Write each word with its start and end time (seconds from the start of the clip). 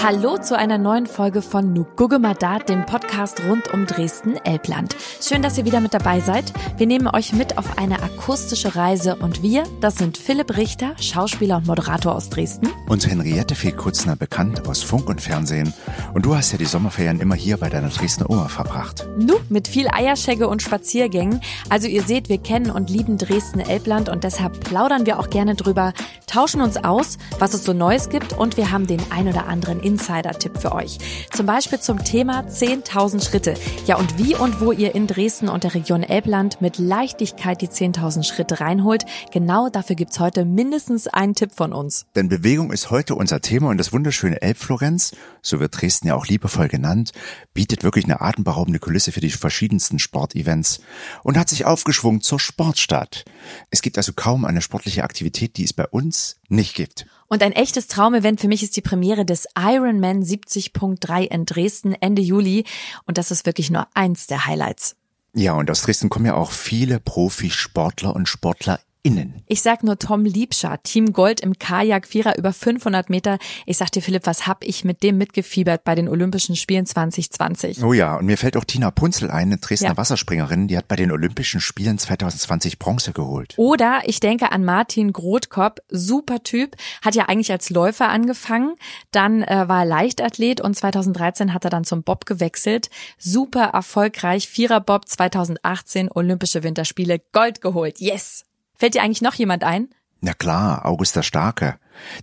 Hallo 0.00 0.38
zu 0.38 0.56
einer 0.56 0.78
neuen 0.78 1.06
Folge 1.06 1.42
von 1.42 1.72
Nu 1.72 1.84
Madat, 2.20 2.68
dem 2.68 2.86
Podcast 2.86 3.42
rund 3.48 3.74
um 3.74 3.84
Dresden-Elbland. 3.84 4.94
Schön, 5.20 5.42
dass 5.42 5.58
ihr 5.58 5.64
wieder 5.64 5.80
mit 5.80 5.92
dabei 5.92 6.20
seid. 6.20 6.52
Wir 6.76 6.86
nehmen 6.86 7.08
euch 7.08 7.32
mit 7.32 7.58
auf 7.58 7.78
eine 7.78 8.00
akustische 8.00 8.76
Reise 8.76 9.16
und 9.16 9.42
wir, 9.42 9.64
das 9.80 9.96
sind 9.96 10.16
Philipp 10.16 10.56
Richter, 10.56 10.94
Schauspieler 11.00 11.56
und 11.56 11.66
Moderator 11.66 12.14
aus 12.14 12.30
Dresden. 12.30 12.68
Und 12.88 13.08
Henriette 13.08 13.56
Fehlkutzner, 13.56 14.14
bekannt 14.14 14.68
aus 14.68 14.84
Funk 14.84 15.08
und 15.08 15.20
Fernsehen. 15.20 15.74
Und 16.14 16.24
du 16.24 16.36
hast 16.36 16.52
ja 16.52 16.58
die 16.58 16.64
Sommerferien 16.64 17.18
immer 17.18 17.34
hier 17.34 17.56
bei 17.56 17.68
deiner 17.68 17.88
Dresdner 17.88 18.30
Oma 18.30 18.46
verbracht. 18.46 19.04
Nu, 19.18 19.34
mit 19.48 19.66
viel 19.66 19.88
Eierschegge 19.88 20.46
und 20.46 20.62
Spaziergängen. 20.62 21.40
Also 21.70 21.88
ihr 21.88 22.04
seht, 22.04 22.28
wir 22.28 22.38
kennen 22.38 22.70
und 22.70 22.88
lieben 22.88 23.18
Dresden-Elbland 23.18 24.08
und 24.08 24.22
deshalb 24.22 24.60
plaudern 24.60 25.06
wir 25.06 25.18
auch 25.18 25.28
gerne 25.28 25.56
drüber, 25.56 25.92
tauschen 26.28 26.60
uns 26.60 26.76
aus, 26.76 27.18
was 27.40 27.52
es 27.52 27.64
so 27.64 27.72
Neues 27.72 28.10
gibt 28.10 28.32
und 28.32 28.56
wir 28.56 28.70
haben 28.70 28.86
den 28.86 29.00
ein 29.10 29.26
oder 29.26 29.48
anderen 29.48 29.87
Insider-Tipp 29.88 30.58
für 30.58 30.72
euch. 30.72 30.98
Zum 31.32 31.46
Beispiel 31.46 31.80
zum 31.80 32.04
Thema 32.04 32.40
10.000 32.40 33.26
Schritte. 33.26 33.54
Ja, 33.86 33.96
und 33.96 34.18
wie 34.18 34.34
und 34.34 34.60
wo 34.60 34.70
ihr 34.70 34.94
in 34.94 35.06
Dresden 35.06 35.48
und 35.48 35.64
der 35.64 35.74
Region 35.74 36.02
Elbland 36.02 36.60
mit 36.60 36.76
Leichtigkeit 36.76 37.62
die 37.62 37.68
10.000 37.68 38.22
Schritte 38.22 38.60
reinholt, 38.60 39.06
genau 39.32 39.70
dafür 39.70 39.96
gibt's 39.96 40.20
heute 40.20 40.44
mindestens 40.44 41.06
einen 41.06 41.34
Tipp 41.34 41.52
von 41.54 41.72
uns. 41.72 42.04
Denn 42.14 42.28
Bewegung 42.28 42.70
ist 42.70 42.90
heute 42.90 43.14
unser 43.14 43.40
Thema 43.40 43.70
und 43.70 43.78
das 43.78 43.90
wunderschöne 43.90 44.42
Elbflorenz, 44.42 45.12
so 45.40 45.58
wird 45.58 45.80
Dresden 45.80 46.08
ja 46.08 46.14
auch 46.14 46.26
liebevoll 46.26 46.68
genannt, 46.68 47.12
bietet 47.54 47.82
wirklich 47.82 48.04
eine 48.04 48.20
atemberaubende 48.20 48.80
Kulisse 48.80 49.10
für 49.10 49.20
die 49.20 49.30
verschiedensten 49.30 49.98
Sportevents 49.98 50.80
und 51.22 51.38
hat 51.38 51.48
sich 51.48 51.64
aufgeschwungen 51.64 52.20
zur 52.20 52.40
Sportstadt. 52.40 53.24
Es 53.70 53.80
gibt 53.80 53.96
also 53.96 54.12
kaum 54.12 54.44
eine 54.44 54.60
sportliche 54.60 55.02
Aktivität, 55.02 55.56
die 55.56 55.64
es 55.64 55.72
bei 55.72 55.86
uns 55.86 56.40
nicht 56.50 56.74
gibt. 56.74 57.06
Und 57.28 57.42
ein 57.42 57.52
echtes 57.52 57.86
Traumevent 57.86 58.40
für 58.40 58.48
mich 58.48 58.62
ist 58.62 58.76
die 58.76 58.80
Premiere 58.80 59.24
des 59.24 59.46
Ironman 59.56 60.22
70.3 60.22 61.24
in 61.24 61.44
Dresden 61.44 61.92
Ende 61.92 62.22
Juli. 62.22 62.64
Und 63.04 63.18
das 63.18 63.30
ist 63.30 63.46
wirklich 63.46 63.70
nur 63.70 63.86
eins 63.94 64.26
der 64.26 64.46
Highlights. 64.46 64.96
Ja, 65.34 65.52
und 65.52 65.70
aus 65.70 65.82
Dresden 65.82 66.08
kommen 66.08 66.26
ja 66.26 66.34
auch 66.34 66.50
viele 66.50 67.00
Profisportler 67.00 68.16
und 68.16 68.28
Sportler 68.28 68.80
innen. 69.02 69.42
Ich 69.46 69.62
sag 69.62 69.82
nur 69.82 69.98
Tom 69.98 70.24
Liebscher, 70.24 70.80
Team 70.82 71.12
Gold 71.12 71.40
im 71.40 71.58
Kajak, 71.58 72.06
Vierer 72.06 72.38
über 72.38 72.52
500 72.52 73.10
Meter. 73.10 73.38
Ich 73.66 73.78
sag 73.78 73.90
dir, 73.90 74.02
Philipp, 74.02 74.26
was 74.26 74.46
hab 74.46 74.64
ich 74.64 74.84
mit 74.84 75.02
dem 75.02 75.18
mitgefiebert 75.18 75.84
bei 75.84 75.94
den 75.94 76.08
Olympischen 76.08 76.54
Spielen 76.54 76.86
2020? 76.86 77.82
Oh 77.82 77.92
ja, 77.92 78.16
und 78.16 78.26
mir 78.26 78.38
fällt 78.38 78.56
auch 78.56 78.64
Tina 78.64 78.90
Punzel 78.90 79.30
ein, 79.30 79.48
eine 79.48 79.58
Dresdner 79.58 79.90
ja. 79.90 79.96
Wasserspringerin, 79.96 80.68
die 80.68 80.76
hat 80.76 80.88
bei 80.88 80.96
den 80.96 81.10
Olympischen 81.10 81.60
Spielen 81.60 81.98
2020 81.98 82.78
Bronze 82.78 83.12
geholt. 83.12 83.54
Oder 83.56 84.02
ich 84.04 84.20
denke 84.20 84.52
an 84.52 84.64
Martin 84.64 85.12
Grothkop, 85.12 85.80
super 85.88 86.42
Typ, 86.42 86.76
hat 87.02 87.14
ja 87.14 87.24
eigentlich 87.26 87.50
als 87.50 87.70
Läufer 87.70 88.08
angefangen, 88.10 88.74
dann 89.10 89.42
äh, 89.42 89.68
war 89.68 89.80
er 89.80 89.86
Leichtathlet 89.86 90.60
und 90.60 90.74
2013 90.74 91.54
hat 91.54 91.64
er 91.64 91.70
dann 91.70 91.84
zum 91.84 92.02
Bob 92.02 92.26
gewechselt. 92.26 92.90
Super 93.18 93.64
erfolgreich, 93.72 94.48
Vierer 94.48 94.80
Bob 94.80 95.08
2018 95.08 96.10
Olympische 96.12 96.62
Winterspiele 96.62 97.20
Gold 97.32 97.60
geholt. 97.60 98.00
Yes! 98.00 98.47
Fällt 98.78 98.94
dir 98.94 99.02
eigentlich 99.02 99.22
noch 99.22 99.34
jemand 99.34 99.64
ein? 99.64 99.88
Na 100.20 100.34
klar, 100.34 100.86
August 100.86 101.16
der 101.16 101.22
Starke. 101.22 101.80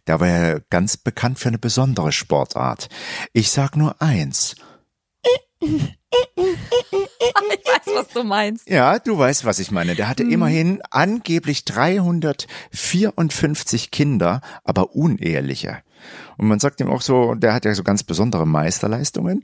Der 0.07 0.21
war 0.21 0.27
ja 0.27 0.59
ganz 0.69 0.95
bekannt 0.95 1.37
für 1.37 1.49
eine 1.49 1.57
besondere 1.57 2.13
Sportart. 2.13 2.87
Ich 3.33 3.51
sag 3.51 3.75
nur 3.75 4.01
eins. 4.01 4.55
ich 5.61 5.97
weiß, 7.65 7.93
was 7.93 8.07
du 8.09 8.23
meinst. 8.23 8.69
Ja, 8.69 8.99
du 8.99 9.17
weißt, 9.17 9.43
was 9.43 9.57
ich 9.59 9.71
meine. 9.71 9.95
Der 9.95 10.07
hatte 10.07 10.23
hm. 10.23 10.31
immerhin 10.31 10.81
angeblich 10.91 11.65
354 11.65 13.91
Kinder, 13.91 14.39
aber 14.63 14.95
uneheliche. 14.95 15.83
Und 16.38 16.47
man 16.47 16.59
sagt 16.59 16.80
ihm 16.81 16.89
auch 16.89 17.02
so, 17.02 17.36
der 17.36 17.53
hat 17.53 17.66
ja 17.66 17.73
so 17.73 17.83
ganz 17.83 18.03
besondere 18.03 18.45
Meisterleistungen 18.45 19.44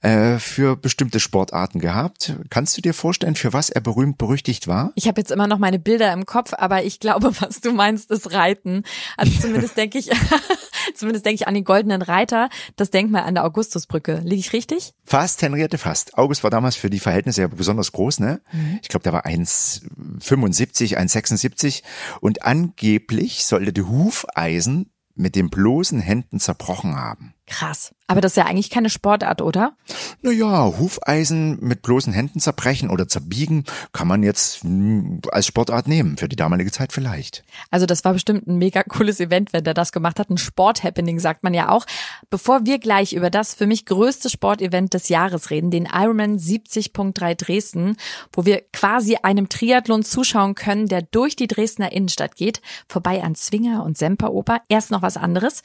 äh, 0.00 0.38
für 0.38 0.76
bestimmte 0.76 1.20
Sportarten 1.20 1.78
gehabt. 1.78 2.36
Kannst 2.50 2.76
du 2.76 2.82
dir 2.82 2.94
vorstellen, 2.94 3.34
für 3.34 3.52
was 3.52 3.70
er 3.70 3.80
berühmt 3.80 4.18
berüchtigt 4.18 4.68
war? 4.68 4.92
Ich 4.94 5.08
habe 5.08 5.20
jetzt 5.20 5.30
immer 5.30 5.46
noch 5.46 5.58
meine 5.58 5.78
Bilder 5.78 6.12
im 6.12 6.26
Kopf, 6.26 6.52
aber 6.56 6.84
ich 6.84 7.00
glaube, 7.00 7.32
was 7.40 7.60
du 7.60 7.72
meinst, 7.72 8.10
ist 8.10 8.32
Reiten. 8.32 8.84
Also 9.16 9.32
zumindest 9.40 9.76
denke 9.76 9.98
ich, 9.98 10.10
zumindest 10.94 11.26
denke 11.26 11.42
ich 11.42 11.48
an 11.48 11.54
den 11.54 11.64
goldenen 11.64 12.02
Reiter, 12.02 12.48
das 12.76 12.90
Denkmal 12.90 13.22
an 13.22 13.34
der 13.34 13.44
Augustusbrücke. 13.44 14.20
Liege 14.24 14.40
ich 14.40 14.52
richtig? 14.52 14.94
Fast, 15.04 15.42
Henriette, 15.42 15.78
fast. 15.78 16.16
August 16.18 16.42
war 16.42 16.50
damals 16.50 16.76
für 16.76 16.90
die 16.90 17.00
Verhältnisse 17.00 17.42
ja 17.42 17.48
besonders 17.48 17.92
groß, 17.92 18.20
ne? 18.20 18.40
Mhm. 18.52 18.78
Ich 18.82 18.88
glaube, 18.88 19.04
der 19.04 19.12
war 19.12 19.26
1,75, 19.26 20.96
1,76 20.96 21.82
und 22.20 22.42
angeblich 22.44 23.44
sollte 23.44 23.72
die 23.72 23.82
Hufeisen 23.82 24.91
mit 25.14 25.36
den 25.36 25.50
bloßen 25.50 26.00
Händen 26.00 26.40
zerbrochen 26.40 26.96
haben. 26.96 27.34
Krass. 27.46 27.92
Aber 28.06 28.20
das 28.20 28.32
ist 28.32 28.36
ja 28.36 28.44
eigentlich 28.44 28.70
keine 28.70 28.88
Sportart, 28.88 29.42
oder? 29.42 29.72
Naja, 30.20 30.78
Hufeisen 30.78 31.58
mit 31.60 31.82
bloßen 31.82 32.12
Händen 32.12 32.40
zerbrechen 32.40 32.88
oder 32.88 33.08
zerbiegen 33.08 33.64
kann 33.92 34.06
man 34.06 34.22
jetzt 34.22 34.62
hm, 34.62 35.20
als 35.30 35.46
Sportart 35.46 35.88
nehmen, 35.88 36.16
für 36.16 36.28
die 36.28 36.36
damalige 36.36 36.70
Zeit 36.70 36.92
vielleicht. 36.92 37.42
Also 37.70 37.86
das 37.86 38.04
war 38.04 38.12
bestimmt 38.12 38.46
ein 38.46 38.58
mega 38.58 38.82
cooles 38.84 39.18
Event, 39.18 39.52
wenn 39.52 39.64
der 39.64 39.74
das 39.74 39.90
gemacht 39.90 40.20
hat. 40.20 40.30
Ein 40.30 40.38
Sporthappening, 40.38 41.18
sagt 41.18 41.42
man 41.42 41.52
ja 41.52 41.70
auch. 41.70 41.84
Bevor 42.30 42.64
wir 42.64 42.78
gleich 42.78 43.12
über 43.12 43.30
das 43.30 43.54
für 43.54 43.66
mich 43.66 43.86
größte 43.86 44.30
Sportevent 44.30 44.94
des 44.94 45.08
Jahres 45.08 45.50
reden, 45.50 45.70
den 45.70 45.88
Ironman 45.92 46.38
70.3 46.38 47.34
Dresden, 47.34 47.96
wo 48.32 48.44
wir 48.44 48.62
quasi 48.72 49.16
einem 49.22 49.48
Triathlon 49.48 50.04
zuschauen 50.04 50.54
können, 50.54 50.86
der 50.86 51.02
durch 51.02 51.34
die 51.34 51.48
Dresdner 51.48 51.90
Innenstadt 51.90 52.36
geht, 52.36 52.60
vorbei 52.88 53.22
an 53.22 53.34
Zwinger 53.34 53.84
und 53.84 53.98
Semperoper. 53.98 54.60
Erst 54.68 54.92
noch 54.92 55.02
was 55.02 55.16
anderes. 55.16 55.62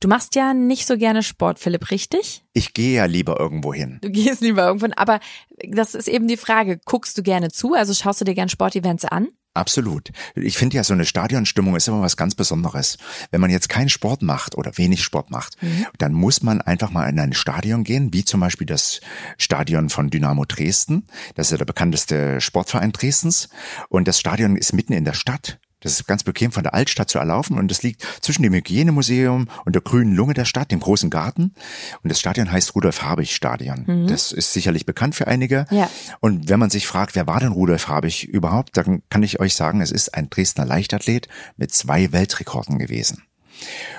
Du 0.00 0.08
machst 0.08 0.34
ja 0.34 0.54
nicht 0.54 0.86
so 0.86 0.96
gerne 0.96 1.22
Sport, 1.22 1.58
Philipp, 1.58 1.90
richtig? 1.90 2.42
Ich 2.54 2.72
gehe 2.72 2.96
ja 2.96 3.04
lieber 3.04 3.38
irgendwo 3.38 3.74
hin. 3.74 3.98
Du 4.00 4.10
gehst 4.10 4.40
lieber 4.40 4.66
irgendwo 4.66 4.86
hin, 4.86 4.94
aber 4.96 5.20
das 5.68 5.94
ist 5.94 6.08
eben 6.08 6.26
die 6.26 6.38
Frage, 6.38 6.80
guckst 6.86 7.18
du 7.18 7.22
gerne 7.22 7.50
zu, 7.50 7.74
also 7.74 7.92
schaust 7.92 8.22
du 8.22 8.24
dir 8.24 8.34
gerne 8.34 8.48
Sportevents 8.48 9.04
an? 9.04 9.28
Absolut. 9.52 10.10
Ich 10.36 10.56
finde 10.56 10.76
ja, 10.76 10.84
so 10.84 10.94
eine 10.94 11.04
Stadionstimmung 11.04 11.76
ist 11.76 11.88
immer 11.88 12.00
was 12.00 12.16
ganz 12.16 12.34
Besonderes. 12.34 12.96
Wenn 13.30 13.42
man 13.42 13.50
jetzt 13.50 13.68
keinen 13.68 13.88
Sport 13.88 14.22
macht 14.22 14.56
oder 14.56 14.78
wenig 14.78 15.02
Sport 15.02 15.30
macht, 15.30 15.60
mhm. 15.62 15.86
dann 15.98 16.12
muss 16.14 16.42
man 16.42 16.62
einfach 16.62 16.90
mal 16.90 17.08
in 17.08 17.18
ein 17.18 17.34
Stadion 17.34 17.84
gehen, 17.84 18.14
wie 18.14 18.24
zum 18.24 18.40
Beispiel 18.40 18.66
das 18.66 19.00
Stadion 19.36 19.90
von 19.90 20.08
Dynamo 20.08 20.44
Dresden. 20.46 21.08
Das 21.34 21.48
ist 21.48 21.50
ja 21.50 21.58
der 21.58 21.64
bekannteste 21.64 22.40
Sportverein 22.40 22.92
Dresdens. 22.92 23.48
Und 23.88 24.06
das 24.06 24.20
Stadion 24.20 24.56
ist 24.56 24.72
mitten 24.72 24.92
in 24.92 25.04
der 25.04 25.14
Stadt. 25.14 25.58
Das 25.80 25.92
ist 25.92 26.06
ganz 26.06 26.24
bequem 26.24 26.52
von 26.52 26.62
der 26.62 26.74
Altstadt 26.74 27.10
zu 27.10 27.18
erlaufen 27.18 27.58
und 27.58 27.70
das 27.70 27.82
liegt 27.82 28.06
zwischen 28.20 28.42
dem 28.42 28.54
Hygienemuseum 28.54 29.48
und 29.64 29.74
der 29.74 29.82
grünen 29.82 30.14
Lunge 30.14 30.34
der 30.34 30.44
Stadt, 30.44 30.70
dem 30.70 30.80
großen 30.80 31.10
Garten. 31.10 31.54
Und 32.02 32.10
das 32.10 32.20
Stadion 32.20 32.50
heißt 32.50 32.74
Rudolf 32.74 33.02
Habich 33.02 33.34
Stadion. 33.34 33.84
Mhm. 33.86 34.06
Das 34.06 34.32
ist 34.32 34.52
sicherlich 34.52 34.86
bekannt 34.86 35.14
für 35.14 35.26
einige. 35.26 35.66
Ja. 35.70 35.88
Und 36.20 36.48
wenn 36.48 36.60
man 36.60 36.70
sich 36.70 36.86
fragt, 36.86 37.14
wer 37.14 37.26
war 37.26 37.40
denn 37.40 37.52
Rudolf 37.52 37.88
Habich 37.88 38.24
überhaupt, 38.24 38.76
dann 38.76 39.02
kann 39.08 39.22
ich 39.22 39.40
euch 39.40 39.54
sagen, 39.54 39.80
es 39.80 39.90
ist 39.90 40.14
ein 40.14 40.30
Dresdner 40.30 40.66
Leichtathlet 40.66 41.28
mit 41.56 41.72
zwei 41.72 42.12
Weltrekorden 42.12 42.78
gewesen. 42.78 43.22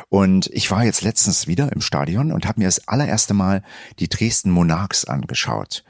Und 0.09 0.49
ich 0.53 0.69
war 0.71 0.83
jetzt 0.83 1.01
letztens 1.01 1.47
wieder 1.47 1.71
im 1.71 1.81
Stadion 1.81 2.31
und 2.31 2.47
habe 2.47 2.59
mir 2.59 2.67
das 2.67 2.87
allererste 2.87 3.33
Mal 3.33 3.63
die 3.99 4.09
Dresden 4.09 4.51
Monarchs 4.51 5.05
angeschaut. 5.05 5.83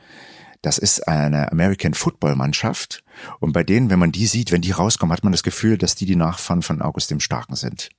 Das 0.61 0.77
ist 0.77 1.07
eine 1.07 1.51
American 1.51 1.93
Football 1.93 2.35
Mannschaft. 2.35 3.03
Und 3.39 3.51
bei 3.51 3.63
denen, 3.63 3.89
wenn 3.89 3.99
man 3.99 4.11
die 4.11 4.27
sieht, 4.27 4.51
wenn 4.51 4.61
die 4.61 4.71
rauskommen, 4.71 5.15
hat 5.15 5.23
man 5.23 5.31
das 5.31 5.43
Gefühl, 5.43 5.77
dass 5.77 5.95
die 5.95 6.05
die 6.05 6.15
Nachfahren 6.15 6.61
von 6.61 6.81
August 6.81 7.09
dem 7.09 7.19
Starken 7.19 7.55
sind. 7.55 7.89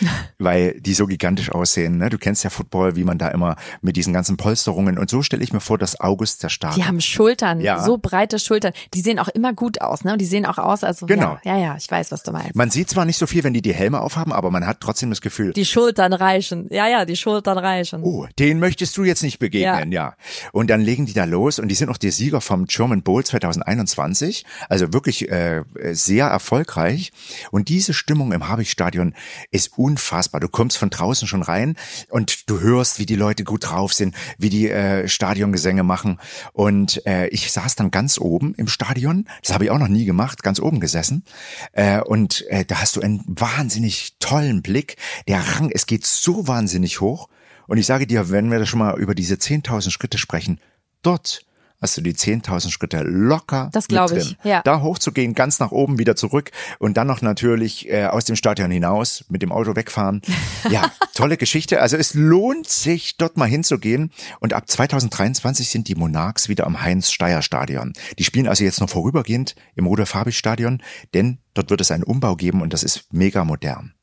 weil 0.38 0.80
die 0.80 0.94
so 0.94 1.06
gigantisch 1.06 1.50
aussehen. 1.50 1.98
Ne? 1.98 2.10
Du 2.10 2.18
kennst 2.18 2.44
ja 2.44 2.50
Football, 2.50 2.96
wie 2.96 3.04
man 3.04 3.18
da 3.18 3.28
immer 3.28 3.56
mit 3.80 3.96
diesen 3.96 4.12
ganzen 4.12 4.36
Polsterungen 4.36 4.98
und 4.98 5.10
so 5.10 5.22
stelle 5.22 5.42
ich 5.42 5.52
mir 5.52 5.60
vor, 5.60 5.78
dass 5.78 6.00
August 6.00 6.42
der 6.42 6.48
Starke. 6.48 6.76
Die 6.76 6.84
haben 6.84 7.00
Schultern, 7.00 7.60
ja. 7.60 7.82
so 7.82 7.98
breite 7.98 8.38
Schultern. 8.38 8.72
Die 8.94 9.00
sehen 9.00 9.18
auch 9.18 9.28
immer 9.28 9.52
gut 9.52 9.80
aus, 9.80 10.04
ne? 10.04 10.12
Und 10.12 10.20
die 10.20 10.26
sehen 10.26 10.46
auch 10.46 10.58
aus, 10.58 10.84
also 10.84 11.06
genau. 11.06 11.38
Ja, 11.44 11.56
ja, 11.56 11.62
ja, 11.62 11.76
ich 11.76 11.90
weiß, 11.90 12.12
was 12.12 12.22
du 12.22 12.32
meinst. 12.32 12.54
Man 12.54 12.70
sieht 12.70 12.90
zwar 12.90 13.04
nicht 13.04 13.18
so 13.18 13.26
viel, 13.26 13.44
wenn 13.44 13.54
die 13.54 13.62
die 13.62 13.74
Helme 13.74 14.00
aufhaben, 14.00 14.32
aber 14.32 14.50
man 14.50 14.66
hat 14.66 14.80
trotzdem 14.80 15.10
das 15.10 15.20
Gefühl. 15.20 15.52
Die 15.52 15.64
Schultern 15.64 16.12
reichen. 16.12 16.66
Ja, 16.70 16.86
ja, 16.88 17.04
die 17.04 17.16
Schultern 17.16 17.58
reichen. 17.58 18.02
Oh, 18.02 18.26
den 18.38 18.58
möchtest 18.58 18.96
du 18.96 19.04
jetzt 19.04 19.22
nicht 19.22 19.38
begegnen, 19.38 19.92
ja. 19.92 20.04
ja. 20.04 20.14
Und 20.52 20.70
dann 20.70 20.80
legen 20.80 21.06
die 21.06 21.12
da 21.12 21.24
los 21.24 21.58
und 21.58 21.68
die 21.68 21.74
sind 21.74 21.88
auch 21.88 21.96
die 21.96 22.10
Sieger 22.10 22.40
vom 22.40 22.66
German 22.66 23.02
Bowl 23.02 23.24
2021, 23.24 24.44
also 24.68 24.92
wirklich 24.92 25.30
äh, 25.30 25.64
sehr 25.92 26.26
erfolgreich. 26.26 27.12
Und 27.50 27.68
diese 27.68 27.94
Stimmung 27.94 28.32
im 28.32 28.48
Habich-Stadion 28.48 29.14
ist 29.50 29.67
unfassbar. 29.76 30.40
Du 30.40 30.48
kommst 30.48 30.78
von 30.78 30.90
draußen 30.90 31.28
schon 31.28 31.42
rein 31.42 31.76
und 32.08 32.48
du 32.48 32.60
hörst, 32.60 32.98
wie 32.98 33.06
die 33.06 33.16
Leute 33.16 33.44
gut 33.44 33.68
drauf 33.68 33.92
sind, 33.92 34.14
wie 34.38 34.48
die 34.48 34.68
äh, 34.68 35.08
Stadiongesänge 35.08 35.82
machen. 35.82 36.18
Und 36.52 37.04
äh, 37.06 37.28
ich 37.28 37.52
saß 37.52 37.76
dann 37.76 37.90
ganz 37.90 38.18
oben 38.18 38.54
im 38.56 38.68
Stadion. 38.68 39.26
Das 39.42 39.52
habe 39.52 39.64
ich 39.64 39.70
auch 39.70 39.78
noch 39.78 39.88
nie 39.88 40.04
gemacht, 40.04 40.42
ganz 40.42 40.60
oben 40.60 40.80
gesessen. 40.80 41.24
Äh, 41.72 42.00
und 42.00 42.46
äh, 42.48 42.64
da 42.64 42.80
hast 42.80 42.96
du 42.96 43.00
einen 43.00 43.22
wahnsinnig 43.26 44.16
tollen 44.20 44.62
Blick. 44.62 44.96
Der 45.26 45.40
Rang, 45.40 45.70
es 45.72 45.86
geht 45.86 46.06
so 46.06 46.46
wahnsinnig 46.46 47.00
hoch. 47.00 47.28
Und 47.66 47.78
ich 47.78 47.86
sage 47.86 48.06
dir, 48.06 48.30
wenn 48.30 48.50
wir 48.50 48.58
da 48.58 48.66
schon 48.66 48.78
mal 48.78 48.98
über 48.98 49.14
diese 49.14 49.34
10.000 49.34 49.90
Schritte 49.90 50.18
sprechen, 50.18 50.58
dort 51.02 51.42
hast 51.80 51.96
du 51.96 52.00
die 52.00 52.14
10.000 52.14 52.70
Schritte 52.70 53.02
locker 53.02 53.70
Das 53.72 53.88
glaub 53.88 54.10
mit 54.10 54.22
ich, 54.22 54.36
ja. 54.44 54.62
Da 54.62 54.82
hochzugehen, 54.82 55.34
ganz 55.34 55.58
nach 55.60 55.70
oben, 55.70 55.98
wieder 55.98 56.16
zurück 56.16 56.50
und 56.78 56.96
dann 56.96 57.06
noch 57.06 57.22
natürlich 57.22 57.88
äh, 57.88 58.06
aus 58.06 58.24
dem 58.24 58.36
Stadion 58.36 58.70
hinaus 58.70 59.24
mit 59.28 59.42
dem 59.42 59.52
Auto 59.52 59.76
wegfahren. 59.76 60.22
Ja, 60.70 60.90
tolle 61.14 61.36
Geschichte. 61.36 61.80
Also 61.80 61.96
es 61.96 62.14
lohnt 62.14 62.68
sich, 62.68 63.16
dort 63.16 63.36
mal 63.36 63.48
hinzugehen. 63.48 64.10
Und 64.40 64.52
ab 64.52 64.68
2023 64.68 65.68
sind 65.70 65.88
die 65.88 65.94
Monarchs 65.94 66.48
wieder 66.48 66.66
am 66.66 66.82
Heinz-Steier-Stadion. 66.82 67.92
Die 68.18 68.24
spielen 68.24 68.48
also 68.48 68.64
jetzt 68.64 68.80
noch 68.80 68.90
vorübergehend 68.90 69.54
im 69.76 69.86
Rudolf-Habich-Stadion, 69.86 70.82
denn 71.14 71.38
dort 71.54 71.70
wird 71.70 71.80
es 71.80 71.90
einen 71.90 72.02
Umbau 72.02 72.36
geben 72.36 72.60
und 72.60 72.72
das 72.72 72.82
ist 72.82 73.12
mega 73.12 73.44
modern. 73.44 73.94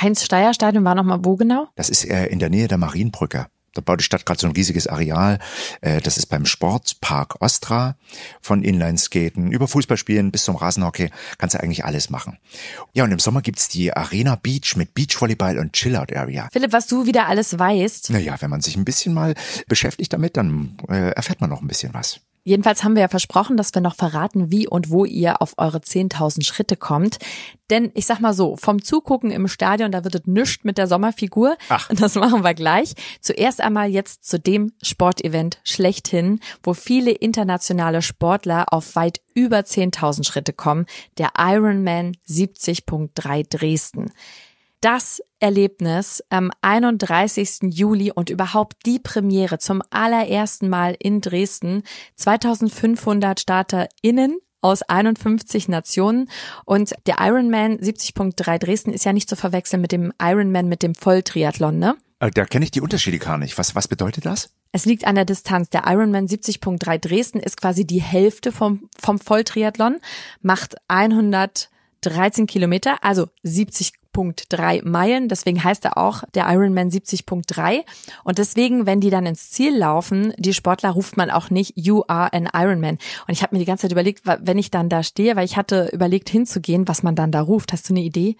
Heinz-Steier-Stadion 0.00 0.84
war 0.84 0.94
nochmal 0.94 1.20
wo 1.22 1.36
genau? 1.36 1.68
Das 1.76 1.88
ist 1.88 2.04
äh, 2.04 2.26
in 2.26 2.38
der 2.38 2.50
Nähe 2.50 2.68
der 2.68 2.78
Marienbrücke. 2.78 3.46
Da 3.74 3.80
baut 3.80 4.00
die 4.00 4.04
Stadt 4.04 4.26
gerade 4.26 4.40
so 4.40 4.46
ein 4.46 4.52
riesiges 4.52 4.86
Areal. 4.86 5.38
Äh, 5.80 6.00
das 6.00 6.18
ist 6.18 6.26
beim 6.26 6.46
Sportpark 6.46 7.40
Ostra 7.40 7.96
von 8.40 8.62
Inlineskaten 8.62 9.52
über 9.52 9.68
Fußballspielen 9.68 10.30
bis 10.30 10.44
zum 10.44 10.56
Rasenhockey. 10.56 11.10
Kannst 11.38 11.54
du 11.54 11.62
eigentlich 11.62 11.84
alles 11.84 12.10
machen. 12.10 12.38
Ja, 12.92 13.04
und 13.04 13.12
im 13.12 13.18
Sommer 13.18 13.42
gibt's 13.42 13.68
die 13.68 13.92
Arena 13.92 14.36
Beach 14.36 14.76
mit 14.76 14.94
Beachvolleyball 14.94 15.58
und 15.58 15.72
Chillout 15.72 16.14
Area. 16.14 16.48
Philipp, 16.52 16.72
was 16.72 16.86
du 16.86 17.06
wieder 17.06 17.26
alles 17.26 17.58
weißt. 17.58 18.10
Naja, 18.10 18.36
wenn 18.40 18.50
man 18.50 18.60
sich 18.60 18.76
ein 18.76 18.84
bisschen 18.84 19.14
mal 19.14 19.34
beschäftigt 19.68 20.12
damit, 20.12 20.36
dann 20.36 20.76
äh, 20.88 21.10
erfährt 21.10 21.40
man 21.40 21.50
noch 21.50 21.62
ein 21.62 21.68
bisschen 21.68 21.94
was. 21.94 22.20
Jedenfalls 22.44 22.82
haben 22.82 22.96
wir 22.96 23.02
ja 23.02 23.08
versprochen, 23.08 23.56
dass 23.56 23.74
wir 23.74 23.82
noch 23.82 23.94
verraten, 23.94 24.50
wie 24.50 24.66
und 24.66 24.90
wo 24.90 25.04
ihr 25.04 25.40
auf 25.40 25.54
eure 25.58 25.78
10.000 25.78 26.44
Schritte 26.44 26.76
kommt. 26.76 27.18
Denn 27.70 27.92
ich 27.94 28.06
sag 28.06 28.20
mal 28.20 28.34
so, 28.34 28.56
vom 28.56 28.82
Zugucken 28.82 29.30
im 29.30 29.46
Stadion, 29.46 29.92
da 29.92 30.02
wird 30.02 30.14
es 30.16 30.26
nichts 30.26 30.64
mit 30.64 30.76
der 30.76 30.88
Sommerfigur. 30.88 31.56
Ach. 31.68 31.88
Das 31.88 32.16
machen 32.16 32.42
wir 32.42 32.54
gleich. 32.54 32.94
Zuerst 33.20 33.60
einmal 33.60 33.88
jetzt 33.88 34.24
zu 34.24 34.40
dem 34.40 34.72
Sportevent 34.82 35.60
schlechthin, 35.62 36.40
wo 36.62 36.74
viele 36.74 37.12
internationale 37.12 38.02
Sportler 38.02 38.72
auf 38.72 38.96
weit 38.96 39.20
über 39.34 39.60
10.000 39.60 40.26
Schritte 40.26 40.52
kommen, 40.52 40.86
der 41.18 41.30
Ironman 41.38 42.16
70.3 42.28 43.46
Dresden 43.48 44.12
das 44.82 45.22
Erlebnis 45.38 46.22
am 46.28 46.50
31. 46.60 47.72
Juli 47.72 48.12
und 48.12 48.28
überhaupt 48.28 48.84
die 48.84 48.98
Premiere 48.98 49.58
zum 49.58 49.80
allerersten 49.90 50.68
Mal 50.68 50.96
in 50.98 51.20
Dresden. 51.20 51.84
2500 52.16 53.40
StarterInnen 53.40 54.38
aus 54.60 54.82
51 54.82 55.68
Nationen 55.68 56.28
und 56.64 56.92
der 57.06 57.16
Ironman 57.20 57.78
70.3 57.78 58.58
Dresden 58.58 58.92
ist 58.92 59.04
ja 59.04 59.12
nicht 59.12 59.28
zu 59.28 59.36
verwechseln 59.36 59.80
mit 59.80 59.92
dem 59.92 60.12
Ironman 60.20 60.68
mit 60.68 60.82
dem 60.82 60.94
Volltriathlon, 60.94 61.78
ne? 61.78 61.96
Äh, 62.20 62.30
Da 62.30 62.44
kenne 62.44 62.64
ich 62.64 62.70
die 62.70 62.80
Unterschiede 62.80 63.18
gar 63.18 63.38
nicht. 63.38 63.58
Was, 63.58 63.74
was 63.74 63.88
bedeutet 63.88 64.26
das? 64.26 64.50
Es 64.72 64.84
liegt 64.84 65.06
an 65.06 65.16
der 65.16 65.24
Distanz. 65.24 65.70
Der 65.70 65.84
Ironman 65.86 66.26
70.3 66.26 66.98
Dresden 66.98 67.40
ist 67.40 67.56
quasi 67.56 67.86
die 67.86 68.00
Hälfte 68.00 68.52
vom, 68.52 68.88
vom 68.98 69.18
Volltriathlon, 69.18 69.98
macht 70.40 70.76
113 72.06 72.46
Kilometer, 72.46 73.02
also 73.02 73.28
70.3 73.44 74.86
Meilen. 74.86 75.28
Deswegen 75.28 75.62
heißt 75.62 75.84
er 75.84 75.96
auch 75.98 76.24
der 76.34 76.48
Ironman 76.48 76.90
70.3. 76.90 77.80
Und 78.24 78.38
deswegen, 78.38 78.86
wenn 78.86 79.00
die 79.00 79.10
dann 79.10 79.26
ins 79.26 79.50
Ziel 79.50 79.76
laufen, 79.76 80.34
die 80.38 80.54
Sportler 80.54 80.90
ruft 80.90 81.16
man 81.16 81.30
auch 81.30 81.50
nicht, 81.50 81.72
you 81.76 82.02
are 82.08 82.32
an 82.32 82.48
Ironman. 82.52 82.98
Und 83.26 83.32
ich 83.32 83.42
habe 83.42 83.54
mir 83.54 83.60
die 83.60 83.66
ganze 83.66 83.82
Zeit 83.82 83.92
überlegt, 83.92 84.22
wenn 84.24 84.58
ich 84.58 84.70
dann 84.70 84.88
da 84.88 85.02
stehe, 85.02 85.36
weil 85.36 85.44
ich 85.44 85.56
hatte 85.56 85.88
überlegt 85.92 86.28
hinzugehen, 86.28 86.88
was 86.88 87.02
man 87.02 87.14
dann 87.14 87.32
da 87.32 87.40
ruft. 87.40 87.72
Hast 87.72 87.88
du 87.88 87.94
eine 87.94 88.02
Idee? 88.02 88.36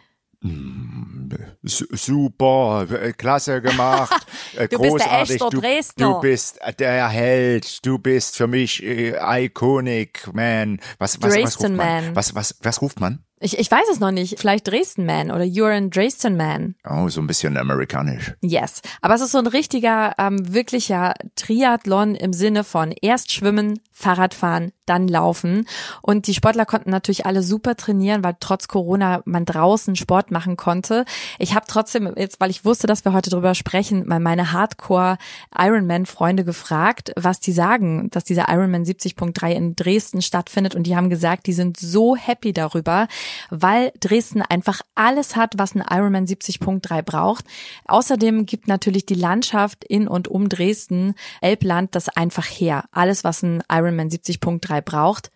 Su- 1.63 1.87
Super, 1.93 2.87
äh, 2.91 3.13
klasse 3.13 3.63
gemacht, 3.63 4.27
Du 4.55 4.59
bist 4.59 4.71
der 4.73 4.79
großartig. 4.79 5.31
echte 5.41 5.51
du, 5.51 6.05
du 6.15 6.21
bist 6.21 6.59
der 6.81 7.09
Held, 7.09 7.87
du 7.87 7.99
bist 7.99 8.37
für 8.37 8.49
mich 8.49 8.83
äh, 8.83 9.15
iconic, 9.45 10.29
man. 10.35 10.81
Was, 10.99 11.23
was, 11.23 11.37
was 11.41 11.61
ruft 11.61 11.69
man? 11.71 11.77
Man. 11.77 12.17
Was, 12.17 12.35
was, 12.35 12.57
was 12.61 12.83
ruft 12.83 12.99
man? 12.99 13.21
Ich, 13.45 13.59
ich 13.59 13.69
weiß 13.69 13.89
es 13.91 13.99
noch 13.99 14.13
nicht. 14.13 14.39
Vielleicht 14.39 14.69
Dresden 14.69 15.05
Man 15.05 15.33
oder 15.33 15.43
You're 15.43 15.77
an 15.77 15.91
Dresden 15.91 16.37
Man. 16.37 16.77
Oh, 16.89 17.09
so 17.09 17.21
ein 17.21 17.27
bisschen 17.27 17.57
amerikanisch. 17.57 18.35
Yes. 18.41 18.83
Aber 19.01 19.15
es 19.15 19.21
ist 19.21 19.33
so 19.33 19.39
ein 19.39 19.49
richtiger, 19.49 20.15
ähm, 20.17 20.55
wirklicher 20.55 21.15
Triathlon 21.35 22.15
im 22.15 22.33
Sinne 22.33 22.63
von 22.63 22.93
erst 23.03 23.33
schwimmen, 23.33 23.81
Fahrradfahren, 23.91 24.73
dann 24.87 25.09
laufen. 25.09 25.67
Und 26.03 26.27
die 26.27 26.35
Sportler 26.35 26.67
konnten 26.67 26.91
natürlich 26.91 27.27
alle 27.27 27.43
super 27.43 27.77
trainieren, 27.77 28.25
weil 28.25 28.37
trotz 28.41 28.69
Corona 28.69 29.23
man 29.25 29.45
draußen 29.45 29.97
Sport 29.97 30.31
machen 30.31 30.57
konnte. 30.57 31.05
Ich 31.39 31.55
habe 31.55 31.67
trotzdem 31.69 32.13
jetzt, 32.17 32.41
weil 32.41 32.51
ich 32.51 32.65
wusste, 32.65 32.87
dass 32.87 33.05
wir 33.05 33.13
heute 33.13 33.31
drüber 33.31 33.55
sprechen, 33.55 34.07
mal 34.07 34.21
meine 34.21 34.53
Hardcore 34.53 35.19
Ironman-Freunde 35.57 36.45
gefragt, 36.45 37.13
was 37.17 37.41
die 37.41 37.53
sagen, 37.53 38.09
dass 38.11 38.25
dieser 38.25 38.49
Ironman 38.49 38.85
70.3 38.85 39.53
in 39.53 39.77
Dresden 39.77 40.23
stattfindet. 40.23 40.75
Und 40.75 40.85
die 40.85 40.97
haben 40.97 41.11
gesagt, 41.11 41.47
die 41.47 41.53
sind 41.53 41.77
so 41.79 42.17
happy 42.17 42.53
darüber, 42.53 43.09
weil 43.51 43.93
Dresden 44.01 44.43
einfach 44.43 44.81
alles 44.95 45.37
hat, 45.37 45.55
was 45.57 45.75
ein 45.75 45.85
Ironman 45.89 46.27
70.3 46.27 47.03
braucht. 47.03 47.45
Außerdem 47.87 48.47
gibt 48.47 48.69
natürlich 48.69 49.07
die 49.07 49.15
Landschaft 49.15 49.85
in 49.85 50.09
und 50.09 50.29
um 50.29 50.49
Dresden, 50.49 51.15
Elbland, 51.41 51.95
das 51.95 52.09
einfach 52.09 52.47
her. 52.47 52.85
Alles, 52.93 53.25
was 53.25 53.43
ein 53.43 53.63
Ironman 53.71 54.09
70.3 54.09 54.81
braucht. 54.81 55.31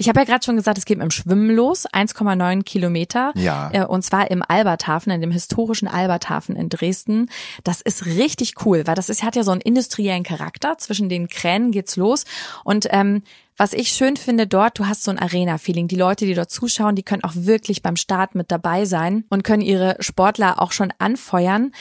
Ich 0.00 0.08
habe 0.08 0.20
ja 0.20 0.24
gerade 0.24 0.44
schon 0.44 0.54
gesagt, 0.54 0.78
es 0.78 0.84
geht 0.84 0.98
mit 0.98 1.04
dem 1.04 1.10
Schwimmen 1.10 1.50
los, 1.50 1.84
1,9 1.88 2.62
Kilometer. 2.62 3.32
Ja. 3.34 3.68
Äh, 3.72 3.84
Und 3.84 4.04
zwar 4.04 4.30
im 4.30 4.44
Alberthafen, 4.46 5.10
in 5.10 5.20
dem 5.20 5.32
historischen 5.32 5.88
Alberthafen 5.88 6.54
in 6.54 6.68
Dresden. 6.68 7.28
Das 7.64 7.80
ist 7.80 8.06
richtig 8.06 8.64
cool, 8.64 8.86
weil 8.86 8.94
das 8.94 9.08
ist, 9.08 9.24
hat 9.24 9.34
ja 9.34 9.42
so 9.42 9.50
einen 9.50 9.60
industriellen 9.60 10.22
Charakter. 10.22 10.78
Zwischen 10.78 11.08
den 11.08 11.28
Kränen 11.28 11.72
geht's 11.72 11.96
los. 11.96 12.26
Und 12.62 12.86
ähm, 12.90 13.24
was 13.56 13.72
ich 13.72 13.88
schön 13.88 14.16
finde 14.16 14.46
dort, 14.46 14.78
du 14.78 14.86
hast 14.86 15.02
so 15.02 15.10
ein 15.10 15.18
Arena-Feeling. 15.18 15.88
Die 15.88 15.96
Leute, 15.96 16.26
die 16.26 16.34
dort 16.34 16.52
zuschauen, 16.52 16.94
die 16.94 17.02
können 17.02 17.24
auch 17.24 17.34
wirklich 17.34 17.82
beim 17.82 17.96
Start 17.96 18.36
mit 18.36 18.52
dabei 18.52 18.84
sein 18.84 19.24
und 19.30 19.42
können 19.42 19.62
ihre 19.62 19.96
Sportler 19.98 20.62
auch 20.62 20.70
schon 20.70 20.92
anfeuern. 20.98 21.72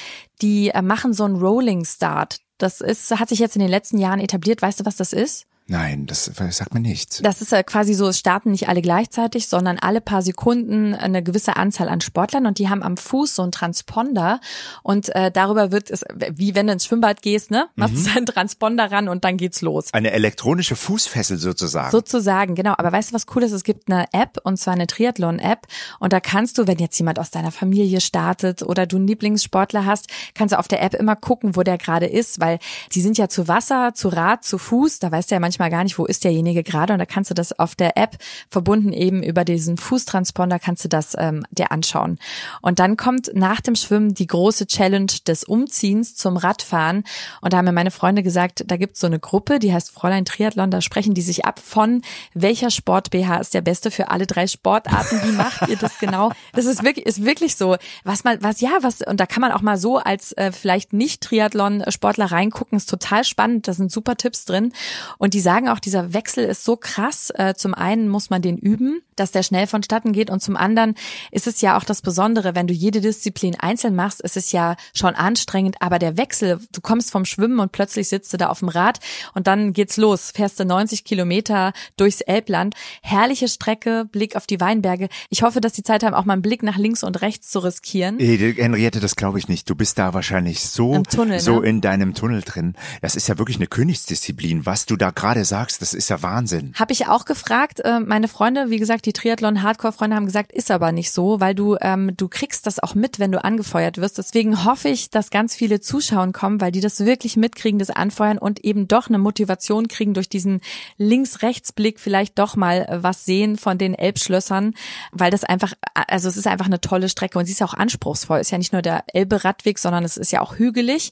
Die 0.42 0.70
äh, 0.70 0.82
machen 0.82 1.14
so 1.14 1.24
einen 1.24 1.36
Rolling 1.36 1.86
Start. 1.86 2.40
Das 2.58 2.82
ist, 2.82 3.12
hat 3.20 3.30
sich 3.30 3.38
jetzt 3.38 3.56
in 3.56 3.62
den 3.62 3.70
letzten 3.70 4.00
Jahren 4.00 4.20
etabliert. 4.20 4.64
Weißt 4.64 4.80
du, 4.80 4.86
was 4.86 4.96
das 4.96 5.14
ist? 5.14 5.46
Nein, 5.68 6.06
das 6.06 6.26
sagt 6.26 6.74
mir 6.74 6.80
nichts. 6.80 7.20
Das 7.22 7.42
ist 7.42 7.52
ja 7.52 7.62
quasi 7.62 7.94
so, 7.94 8.08
es 8.08 8.18
starten 8.18 8.52
nicht 8.52 8.70
alle 8.70 8.82
gleichzeitig, 8.82 9.48
sondern 9.48 9.78
alle 9.80 10.00
paar 10.00 10.22
Sekunden 10.22 10.96
eine 10.96 11.22
gewisse 11.22 11.58
Anzahl 11.58 11.90
an 11.90 12.00
Sportlern 12.00 12.46
und 12.46 12.58
die 12.58 12.70
haben 12.70 12.84
am 12.84 12.96
Fuß 12.96 13.36
so 13.36 13.44
einen 13.44 13.52
Transponder 13.52 14.40
und 14.82 15.14
äh, 15.14 15.30
darüber 15.30 15.74
wird 15.74 15.92
es, 15.92 16.06
wie 16.32 16.56
wenn 16.56 16.68
du 16.68 16.74
ins 16.74 16.86
Schwimmbad 16.86 17.22
gehst, 17.22 17.52
ne? 17.52 17.68
Machst 17.76 18.08
du 18.08 18.12
einen 18.16 18.26
Transponder 18.26 18.90
ran 18.92 19.10
und 19.10 19.26
dann 19.26 19.36
geht's 19.36 19.62
los. 19.62 19.94
Eine 19.94 20.12
elektronische 20.12 20.78
Fußfessel 20.78 21.38
sozusagen. 21.38 21.92
Sozusagen, 21.92 22.56
genau. 22.56 22.74
Aber 22.78 22.94
weißt 22.94 23.12
du, 23.12 23.16
was 23.16 23.26
cool 23.36 23.44
ist? 23.44 23.52
Es 23.52 23.64
gibt 23.64 23.92
eine 23.92 24.06
App, 24.14 24.38
und 24.44 24.58
zwar 24.58 24.74
eine 24.74 24.88
Triathlon-App. 24.88 25.68
Und 26.00 26.14
da 26.14 26.22
kannst 26.22 26.58
du, 26.58 26.68
wenn 26.68 26.78
jetzt 26.78 26.98
jemand 26.98 27.20
aus 27.20 27.30
deiner 27.30 27.52
Familie 27.52 28.00
startet 28.00 28.64
oder 28.64 28.86
du 28.86 28.96
einen 28.96 29.08
Lieblingssportler 29.08 29.86
hast, 29.86 30.08
kannst 30.34 30.54
du 30.54 30.60
auf 30.60 30.70
der 30.70 30.82
App 30.82 30.94
immer 30.94 31.18
gucken, 31.18 31.58
wo 31.58 31.64
der 31.64 31.78
gerade 31.78 32.06
ist, 32.06 32.40
weil 32.40 32.60
die 32.94 33.02
sind 33.02 33.18
ja 33.18 33.28
zu 33.28 33.50
Wasser, 33.50 33.94
zu 33.94 34.08
Rad, 34.08 34.46
zu 34.46 34.58
Fuß. 34.58 35.00
Da 35.00 35.12
weißt 35.12 35.30
du 35.30 35.36
ja 35.36 35.40
manchmal 35.40 35.57
gar 35.70 35.84
nicht, 35.84 35.98
wo 35.98 36.06
ist 36.06 36.24
derjenige 36.24 36.64
gerade. 36.64 36.94
Und 36.94 37.00
da 37.00 37.06
kannst 37.06 37.30
du 37.30 37.34
das 37.34 37.58
auf 37.58 37.76
der 37.76 37.98
App 37.98 38.18
verbunden 38.50 38.94
eben 38.94 39.24
über 39.24 39.44
diesen 39.44 39.78
Fußtransponder 39.78 40.60
kannst 40.60 40.84
du 40.84 40.90
das 40.90 41.16
ähm, 41.18 41.46
dir 41.52 41.72
anschauen. 41.72 42.20
Und 42.62 42.80
dann 42.80 42.98
kommt 42.98 43.32
nach 43.34 43.62
dem 43.62 43.76
Schwimmen 43.76 44.14
die 44.14 44.28
große 44.28 44.68
Challenge 44.68 45.12
des 45.26 45.44
Umziehens 45.44 46.16
zum 46.16 46.38
Radfahren. 46.38 47.04
Und 47.42 47.54
da 47.54 47.58
haben 47.58 47.66
mir 47.66 47.72
meine 47.72 47.92
Freunde 47.92 48.24
gesagt, 48.24 48.64
da 48.68 48.78
gibt's 48.78 49.00
so 49.00 49.08
eine 49.08 49.20
Gruppe, 49.20 49.60
die 49.60 49.74
heißt 49.74 49.92
Fräulein 49.92 50.26
Triathlon, 50.26 50.72
da 50.72 50.82
sprechen 50.82 51.14
die 51.14 51.22
sich 51.22 51.46
ab 51.46 51.60
von 51.64 52.02
welcher 52.34 52.72
Sport 52.72 53.12
BH 53.12 53.38
ist 53.38 53.54
der 53.54 53.62
beste 53.62 53.92
für 53.92 54.10
alle 54.10 54.28
drei 54.28 54.48
Sportarten. 54.48 55.22
Wie 55.24 55.32
macht 55.32 55.68
ihr 55.68 55.78
das 55.78 56.00
genau? 56.00 56.32
Das 56.54 56.66
ist 56.66 56.84
wirklich, 56.84 57.06
ist 57.06 57.24
wirklich 57.24 57.56
so. 57.56 57.78
Was 58.04 58.24
man, 58.24 58.42
was, 58.42 58.62
ja, 58.62 58.78
was, 58.82 59.02
und 59.02 59.20
da 59.20 59.26
kann 59.26 59.42
man 59.42 59.52
auch 59.52 59.62
mal 59.62 59.78
so 59.78 59.98
als 59.98 60.32
äh, 60.34 60.52
vielleicht 60.52 60.94
nicht 60.94 61.22
Triathlon-Sportler 61.22 62.26
reingucken, 62.26 62.78
ist 62.78 62.90
total 62.90 63.24
spannend. 63.24 63.68
Da 63.68 63.74
sind 63.74 63.92
super 63.92 64.16
Tipps 64.16 64.46
drin. 64.46 64.74
Und 65.18 65.34
die 65.34 65.40
sagen 65.48 65.70
auch, 65.70 65.80
dieser 65.80 66.12
Wechsel 66.14 66.44
ist 66.44 66.66
so 66.66 66.76
krass. 66.76 67.32
Äh, 67.34 67.54
zum 67.56 67.74
einen 67.74 68.10
muss 68.10 68.30
man 68.30 68.42
den 68.42 68.58
üben, 68.58 69.02
dass 69.16 69.32
der 69.32 69.44
schnell 69.44 69.66
vonstatten 69.66 70.12
geht. 70.12 70.30
Und 70.30 70.42
zum 70.42 70.58
anderen 70.58 70.96
ist 71.32 71.48
es 71.48 71.62
ja 71.62 71.78
auch 71.78 71.86
das 71.86 72.02
Besondere, 72.02 72.54
wenn 72.54 72.68
du 72.68 72.74
jede 72.74 73.00
Disziplin 73.00 73.56
einzeln 73.58 73.96
machst, 73.96 74.20
ist 74.20 74.36
es 74.36 74.52
ja 74.52 74.76
schon 74.94 75.16
anstrengend, 75.16 75.78
aber 75.82 76.00
der 76.00 76.18
Wechsel, 76.18 76.60
du 76.74 76.82
kommst 76.82 77.12
vom 77.12 77.24
Schwimmen 77.24 77.62
und 77.62 77.72
plötzlich 77.72 78.10
sitzt 78.10 78.34
du 78.34 78.38
da 78.38 78.50
auf 78.50 78.60
dem 78.60 78.68
Rad 78.68 79.00
und 79.36 79.48
dann 79.48 79.72
geht's 79.72 79.96
los. 79.96 80.32
Fährst 80.32 80.60
du 80.60 80.66
90 80.66 81.06
Kilometer 81.06 81.72
durchs 81.96 82.20
Elbland. 82.20 82.76
Herrliche 83.02 83.48
Strecke, 83.48 84.04
Blick 84.12 84.36
auf 84.36 84.48
die 84.48 84.60
Weinberge. 84.60 85.08
Ich 85.30 85.44
hoffe, 85.44 85.62
dass 85.62 85.72
die 85.72 85.84
Zeit 85.84 86.04
haben, 86.04 86.14
auch 86.14 86.26
mal 86.26 86.34
einen 86.34 86.42
Blick 86.42 86.62
nach 86.62 86.78
links 86.78 87.04
und 87.04 87.22
rechts 87.22 87.50
zu 87.52 87.60
riskieren. 87.60 88.20
Henriette, 88.20 89.00
das 89.00 89.16
glaube 89.16 89.40
ich 89.40 89.48
nicht. 89.48 89.70
Du 89.70 89.76
bist 89.76 89.98
da 89.98 90.14
wahrscheinlich 90.14 90.60
so, 90.60 91.04
Tunnel, 91.04 91.40
so 91.40 91.62
ne? 91.62 91.70
in 91.70 91.80
deinem 91.80 92.14
Tunnel 92.16 92.42
drin. 92.42 92.76
Das 93.02 93.16
ist 93.16 93.30
ja 93.30 93.38
wirklich 93.38 93.56
eine 93.56 93.68
Königsdisziplin, 93.68 94.66
was 94.66 94.86
du 94.86 94.98
da 94.98 95.12
gerade 95.12 95.37
gerade 95.38 95.46
sagst, 95.46 95.82
das 95.82 95.94
ist 95.94 96.10
ja 96.10 96.22
Wahnsinn. 96.22 96.74
Habe 96.76 96.94
ich 96.94 97.08
auch 97.08 97.26
gefragt. 97.26 97.80
Äh, 97.82 98.00
meine 98.00 98.28
Freunde, 98.28 98.70
wie 98.70 98.78
gesagt, 98.78 99.06
die 99.06 99.14
Triathlon-Hardcore-Freunde 99.14 100.16
haben 100.16 100.26
gesagt, 100.26 100.52
ist 100.52 100.72
aber 100.72 100.92
nicht 100.92 101.12
so, 101.12 101.40
weil 101.40 101.54
du 101.54 101.78
ähm, 101.82 102.16
du 102.18 102.28
kriegst 102.28 102.66
das 102.66 102.80
auch 102.80 102.96
mit, 102.96 103.20
wenn 103.20 103.32
du 103.32 103.44
angefeuert 103.44 103.98
wirst. 103.98 104.18
Deswegen 104.18 104.66
hoffe 104.66 104.90
ich, 104.90 105.10
dass 105.10 105.30
ganz 105.30 105.56
viele 105.56 105.80
Zuschauen 105.80 106.34
kommen, 106.34 106.60
weil 106.60 106.72
die 106.72 106.82
das 106.82 107.06
wirklich 107.06 107.38
mitkriegen, 107.38 107.80
das 107.80 107.90
Anfeuern 107.90 108.38
und 108.38 108.64
eben 108.64 108.88
doch 108.88 109.08
eine 109.08 109.20
Motivation 109.20 109.88
kriegen 109.88 110.14
durch 110.14 110.30
diesen 110.30 110.62
Links-Rechts-Blick 110.98 112.00
vielleicht 112.00 112.40
doch 112.40 112.56
mal 112.56 112.86
äh, 112.88 113.04
was 113.04 113.26
sehen 113.26 113.58
von 113.58 113.78
den 113.78 113.94
Elbschlössern, 113.94 114.74
weil 115.12 115.32
das 115.32 115.44
einfach, 115.44 115.74
also 115.94 116.30
es 116.30 116.38
ist 116.38 116.48
einfach 116.48 116.66
eine 116.66 116.82
tolle 116.82 117.10
Strecke 117.10 117.38
und 117.38 117.46
sie 117.46 117.52
ist 117.52 117.64
auch 117.64 117.74
anspruchsvoll. 117.74 118.40
Ist 118.40 118.52
ja 118.52 118.58
nicht 118.58 118.74
nur 118.74 118.82
der 118.82 119.04
Elbe-Radweg, 119.14 119.80
sondern 119.80 120.04
es 120.04 120.18
ist 120.18 120.32
ja 120.32 120.42
auch 120.42 120.56
hügelig 120.58 121.12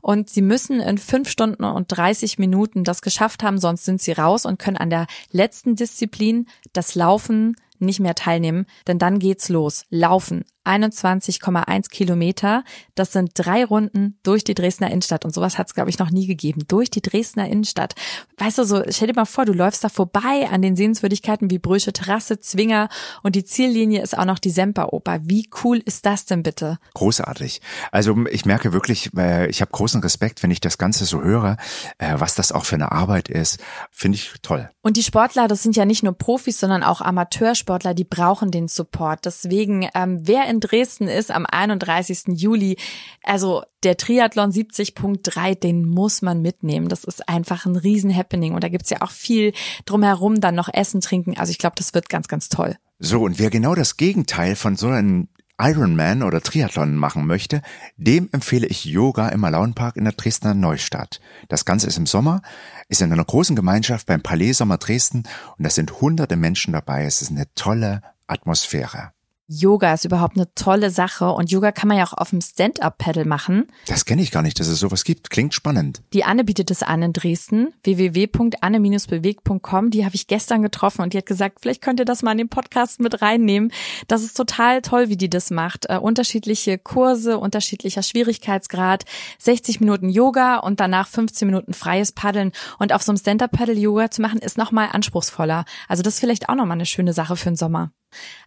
und 0.00 0.30
sie 0.30 0.42
müssen 0.42 0.80
in 0.80 0.98
fünf 0.98 1.28
Stunden 1.28 1.64
und 1.64 1.88
30 1.88 2.38
Minuten 2.38 2.84
das 2.84 3.02
geschafft 3.02 3.42
haben, 3.42 3.58
sonst 3.66 3.84
sind 3.84 4.00
sie 4.00 4.12
raus 4.12 4.46
und 4.46 4.58
können 4.58 4.76
an 4.76 4.90
der 4.90 5.06
letzten 5.32 5.74
Disziplin, 5.74 6.46
das 6.72 6.94
Laufen, 6.94 7.56
nicht 7.78 8.00
mehr 8.00 8.14
teilnehmen, 8.14 8.66
denn 8.86 8.98
dann 8.98 9.18
geht's 9.18 9.48
los. 9.48 9.84
Laufen, 9.90 10.44
21,1 10.66 11.90
Kilometer. 11.90 12.64
Das 12.94 13.12
sind 13.12 13.30
drei 13.34 13.64
Runden 13.64 14.18
durch 14.22 14.44
die 14.44 14.54
Dresdner 14.54 14.90
Innenstadt. 14.90 15.24
Und 15.24 15.34
sowas 15.34 15.58
hat 15.58 15.68
es, 15.68 15.74
glaube 15.74 15.90
ich, 15.90 15.98
noch 15.98 16.10
nie 16.10 16.26
gegeben. 16.26 16.62
Durch 16.68 16.90
die 16.90 17.02
Dresdner 17.02 17.48
Innenstadt. 17.48 17.94
Weißt 18.38 18.58
du, 18.58 18.64
so, 18.64 18.82
stell 18.88 19.08
dir 19.08 19.14
mal 19.14 19.24
vor, 19.24 19.44
du 19.44 19.52
läufst 19.52 19.84
da 19.84 19.88
vorbei 19.88 20.48
an 20.50 20.62
den 20.62 20.76
Sehenswürdigkeiten 20.76 21.50
wie 21.50 21.58
Brüsche 21.58 21.92
Terrasse, 21.92 22.40
Zwinger 22.40 22.88
und 23.22 23.36
die 23.36 23.44
Ziellinie 23.44 24.02
ist 24.02 24.16
auch 24.16 24.24
noch 24.24 24.38
die 24.38 24.50
Semperoper. 24.50 25.20
Wie 25.22 25.48
cool 25.62 25.80
ist 25.84 26.06
das 26.06 26.26
denn 26.26 26.42
bitte? 26.42 26.78
Großartig. 26.94 27.60
Also 27.92 28.16
ich 28.30 28.44
merke 28.44 28.72
wirklich, 28.72 29.10
äh, 29.16 29.48
ich 29.48 29.60
habe 29.60 29.70
großen 29.70 30.00
Respekt, 30.02 30.42
wenn 30.42 30.50
ich 30.50 30.60
das 30.60 30.78
Ganze 30.78 31.04
so 31.04 31.22
höre, 31.22 31.56
äh, 31.98 32.14
was 32.18 32.34
das 32.34 32.52
auch 32.52 32.64
für 32.64 32.76
eine 32.76 32.92
Arbeit 32.92 33.28
ist. 33.28 33.60
Finde 33.90 34.16
ich 34.16 34.32
toll. 34.42 34.70
Und 34.82 34.96
die 34.96 35.02
Sportler, 35.02 35.48
das 35.48 35.62
sind 35.62 35.76
ja 35.76 35.84
nicht 35.84 36.02
nur 36.02 36.12
Profis, 36.12 36.60
sondern 36.60 36.82
auch 36.82 37.00
Amateursportler, 37.00 37.94
die 37.94 38.04
brauchen 38.04 38.50
den 38.50 38.68
Support. 38.68 39.24
Deswegen, 39.24 39.88
ähm, 39.94 40.20
wer 40.22 40.48
in 40.48 40.55
in 40.56 40.60
Dresden 40.60 41.08
ist 41.08 41.30
am 41.30 41.46
31. 41.46 42.24
Juli. 42.28 42.76
Also 43.22 43.62
der 43.82 43.96
Triathlon 43.96 44.50
70.3, 44.50 45.54
den 45.54 45.86
muss 45.86 46.22
man 46.22 46.42
mitnehmen. 46.42 46.88
Das 46.88 47.04
ist 47.04 47.28
einfach 47.28 47.66
ein 47.66 47.76
Riesen-Happening. 47.76 48.54
Und 48.54 48.64
da 48.64 48.68
gibt's 48.68 48.90
ja 48.90 49.02
auch 49.02 49.10
viel 49.10 49.52
drumherum, 49.84 50.40
dann 50.40 50.54
noch 50.54 50.68
Essen, 50.72 51.00
Trinken. 51.00 51.36
Also 51.38 51.50
ich 51.50 51.58
glaube, 51.58 51.76
das 51.76 51.94
wird 51.94 52.08
ganz, 52.08 52.28
ganz 52.28 52.48
toll. 52.48 52.76
So, 52.98 53.22
und 53.22 53.38
wer 53.38 53.50
genau 53.50 53.74
das 53.74 53.96
Gegenteil 53.96 54.56
von 54.56 54.76
so 54.76 54.88
einem 54.88 55.28
Ironman 55.58 56.22
oder 56.22 56.42
Triathlon 56.42 56.96
machen 56.96 57.26
möchte, 57.26 57.62
dem 57.96 58.28
empfehle 58.32 58.66
ich 58.66 58.84
Yoga 58.84 59.28
im 59.28 59.40
Malaunpark 59.40 59.96
in 59.96 60.04
der 60.04 60.12
Dresdner 60.12 60.54
Neustadt. 60.54 61.20
Das 61.48 61.64
Ganze 61.64 61.86
ist 61.86 61.96
im 61.96 62.06
Sommer, 62.06 62.42
ist 62.88 63.00
in 63.00 63.12
einer 63.12 63.24
großen 63.24 63.56
Gemeinschaft 63.56 64.06
beim 64.06 64.22
Palais 64.22 64.52
Sommer 64.52 64.76
Dresden 64.76 65.24
und 65.56 65.64
da 65.64 65.70
sind 65.70 66.00
hunderte 66.00 66.36
Menschen 66.36 66.72
dabei. 66.72 67.04
Es 67.04 67.22
ist 67.22 67.30
eine 67.30 67.46
tolle 67.54 68.02
Atmosphäre. 68.26 69.12
Yoga 69.48 69.94
ist 69.94 70.04
überhaupt 70.04 70.36
eine 70.36 70.52
tolle 70.56 70.90
Sache 70.90 71.30
und 71.30 71.52
Yoga 71.52 71.70
kann 71.70 71.86
man 71.86 71.98
ja 71.98 72.04
auch 72.04 72.14
auf 72.14 72.30
dem 72.30 72.40
Stand-Up-Pedal 72.40 73.24
machen. 73.24 73.68
Das 73.86 74.04
kenne 74.04 74.22
ich 74.22 74.32
gar 74.32 74.42
nicht, 74.42 74.58
dass 74.58 74.66
es 74.66 74.80
sowas 74.80 75.04
gibt. 75.04 75.30
Klingt 75.30 75.54
spannend. 75.54 76.02
Die 76.12 76.24
Anne 76.24 76.42
bietet 76.42 76.72
es 76.72 76.82
an 76.82 77.00
in 77.02 77.12
Dresden, 77.12 77.72
www.anne-bewegt.com. 77.84 79.90
Die 79.90 80.04
habe 80.04 80.16
ich 80.16 80.26
gestern 80.26 80.62
getroffen 80.62 81.02
und 81.02 81.12
die 81.12 81.18
hat 81.18 81.26
gesagt, 81.26 81.58
vielleicht 81.62 81.80
könnt 81.80 82.00
ihr 82.00 82.04
das 82.04 82.24
mal 82.24 82.32
in 82.32 82.38
den 82.38 82.48
Podcast 82.48 82.98
mit 82.98 83.22
reinnehmen. 83.22 83.70
Das 84.08 84.24
ist 84.24 84.36
total 84.36 84.82
toll, 84.82 85.10
wie 85.10 85.16
die 85.16 85.30
das 85.30 85.52
macht. 85.52 85.88
Äh, 85.88 85.98
unterschiedliche 85.98 86.78
Kurse, 86.78 87.38
unterschiedlicher 87.38 88.02
Schwierigkeitsgrad, 88.02 89.04
60 89.38 89.78
Minuten 89.78 90.08
Yoga 90.08 90.56
und 90.56 90.80
danach 90.80 91.06
15 91.06 91.46
Minuten 91.46 91.72
freies 91.72 92.10
Paddeln. 92.10 92.50
Und 92.80 92.92
auf 92.92 93.04
so 93.04 93.12
einem 93.12 93.18
Stand-Up-Pedal 93.18 93.78
Yoga 93.78 94.10
zu 94.10 94.22
machen, 94.22 94.40
ist 94.40 94.58
nochmal 94.58 94.88
anspruchsvoller. 94.90 95.64
Also 95.86 96.02
das 96.02 96.14
ist 96.14 96.20
vielleicht 96.20 96.48
auch 96.48 96.56
nochmal 96.56 96.78
eine 96.78 96.86
schöne 96.86 97.12
Sache 97.12 97.36
für 97.36 97.50
den 97.50 97.56
Sommer. 97.56 97.92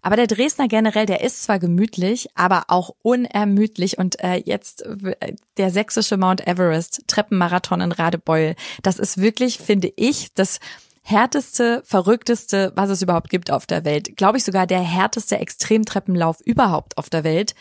Aber 0.02 0.16
der 0.16 0.28
Dresdner 0.28 0.68
generell, 0.68 1.06
der 1.06 1.22
ist 1.22 1.44
zwar 1.44 1.60
gemütlich, 1.60 2.30
aber 2.36 2.66
auch 2.68 2.96
unermüdlich. 3.02 3.98
Und 3.98 4.24
äh, 4.24 4.42
jetzt 4.46 4.84
äh, 4.84 5.36
der 5.58 5.72
sächsische 5.72 6.18
Mount 6.18 6.48
Everest, 6.48 7.04
Treppenmarathon 7.08 7.82
in 7.82 7.92
Radebeul, 7.92 8.56
das 8.84 9.00
ist 9.00 9.20
wirklich, 9.20 9.58
finde 9.60 9.92
ich, 9.96 10.34
das 10.34 10.60
härteste, 11.02 11.82
verrückteste, 11.86 12.72
was 12.76 12.90
es 12.90 13.02
überhaupt 13.02 13.30
gibt 13.30 13.52
auf 13.52 13.66
der 13.66 13.84
Welt. 13.84 14.16
Glaube 14.16 14.38
ich 14.38 14.44
sogar 14.44 14.68
der 14.68 14.82
härteste 14.82 15.38
Extremtreppenlauf 15.38 16.40
überhaupt 16.42 16.98
auf 16.98 17.10
der 17.10 17.24
Welt. 17.24 17.56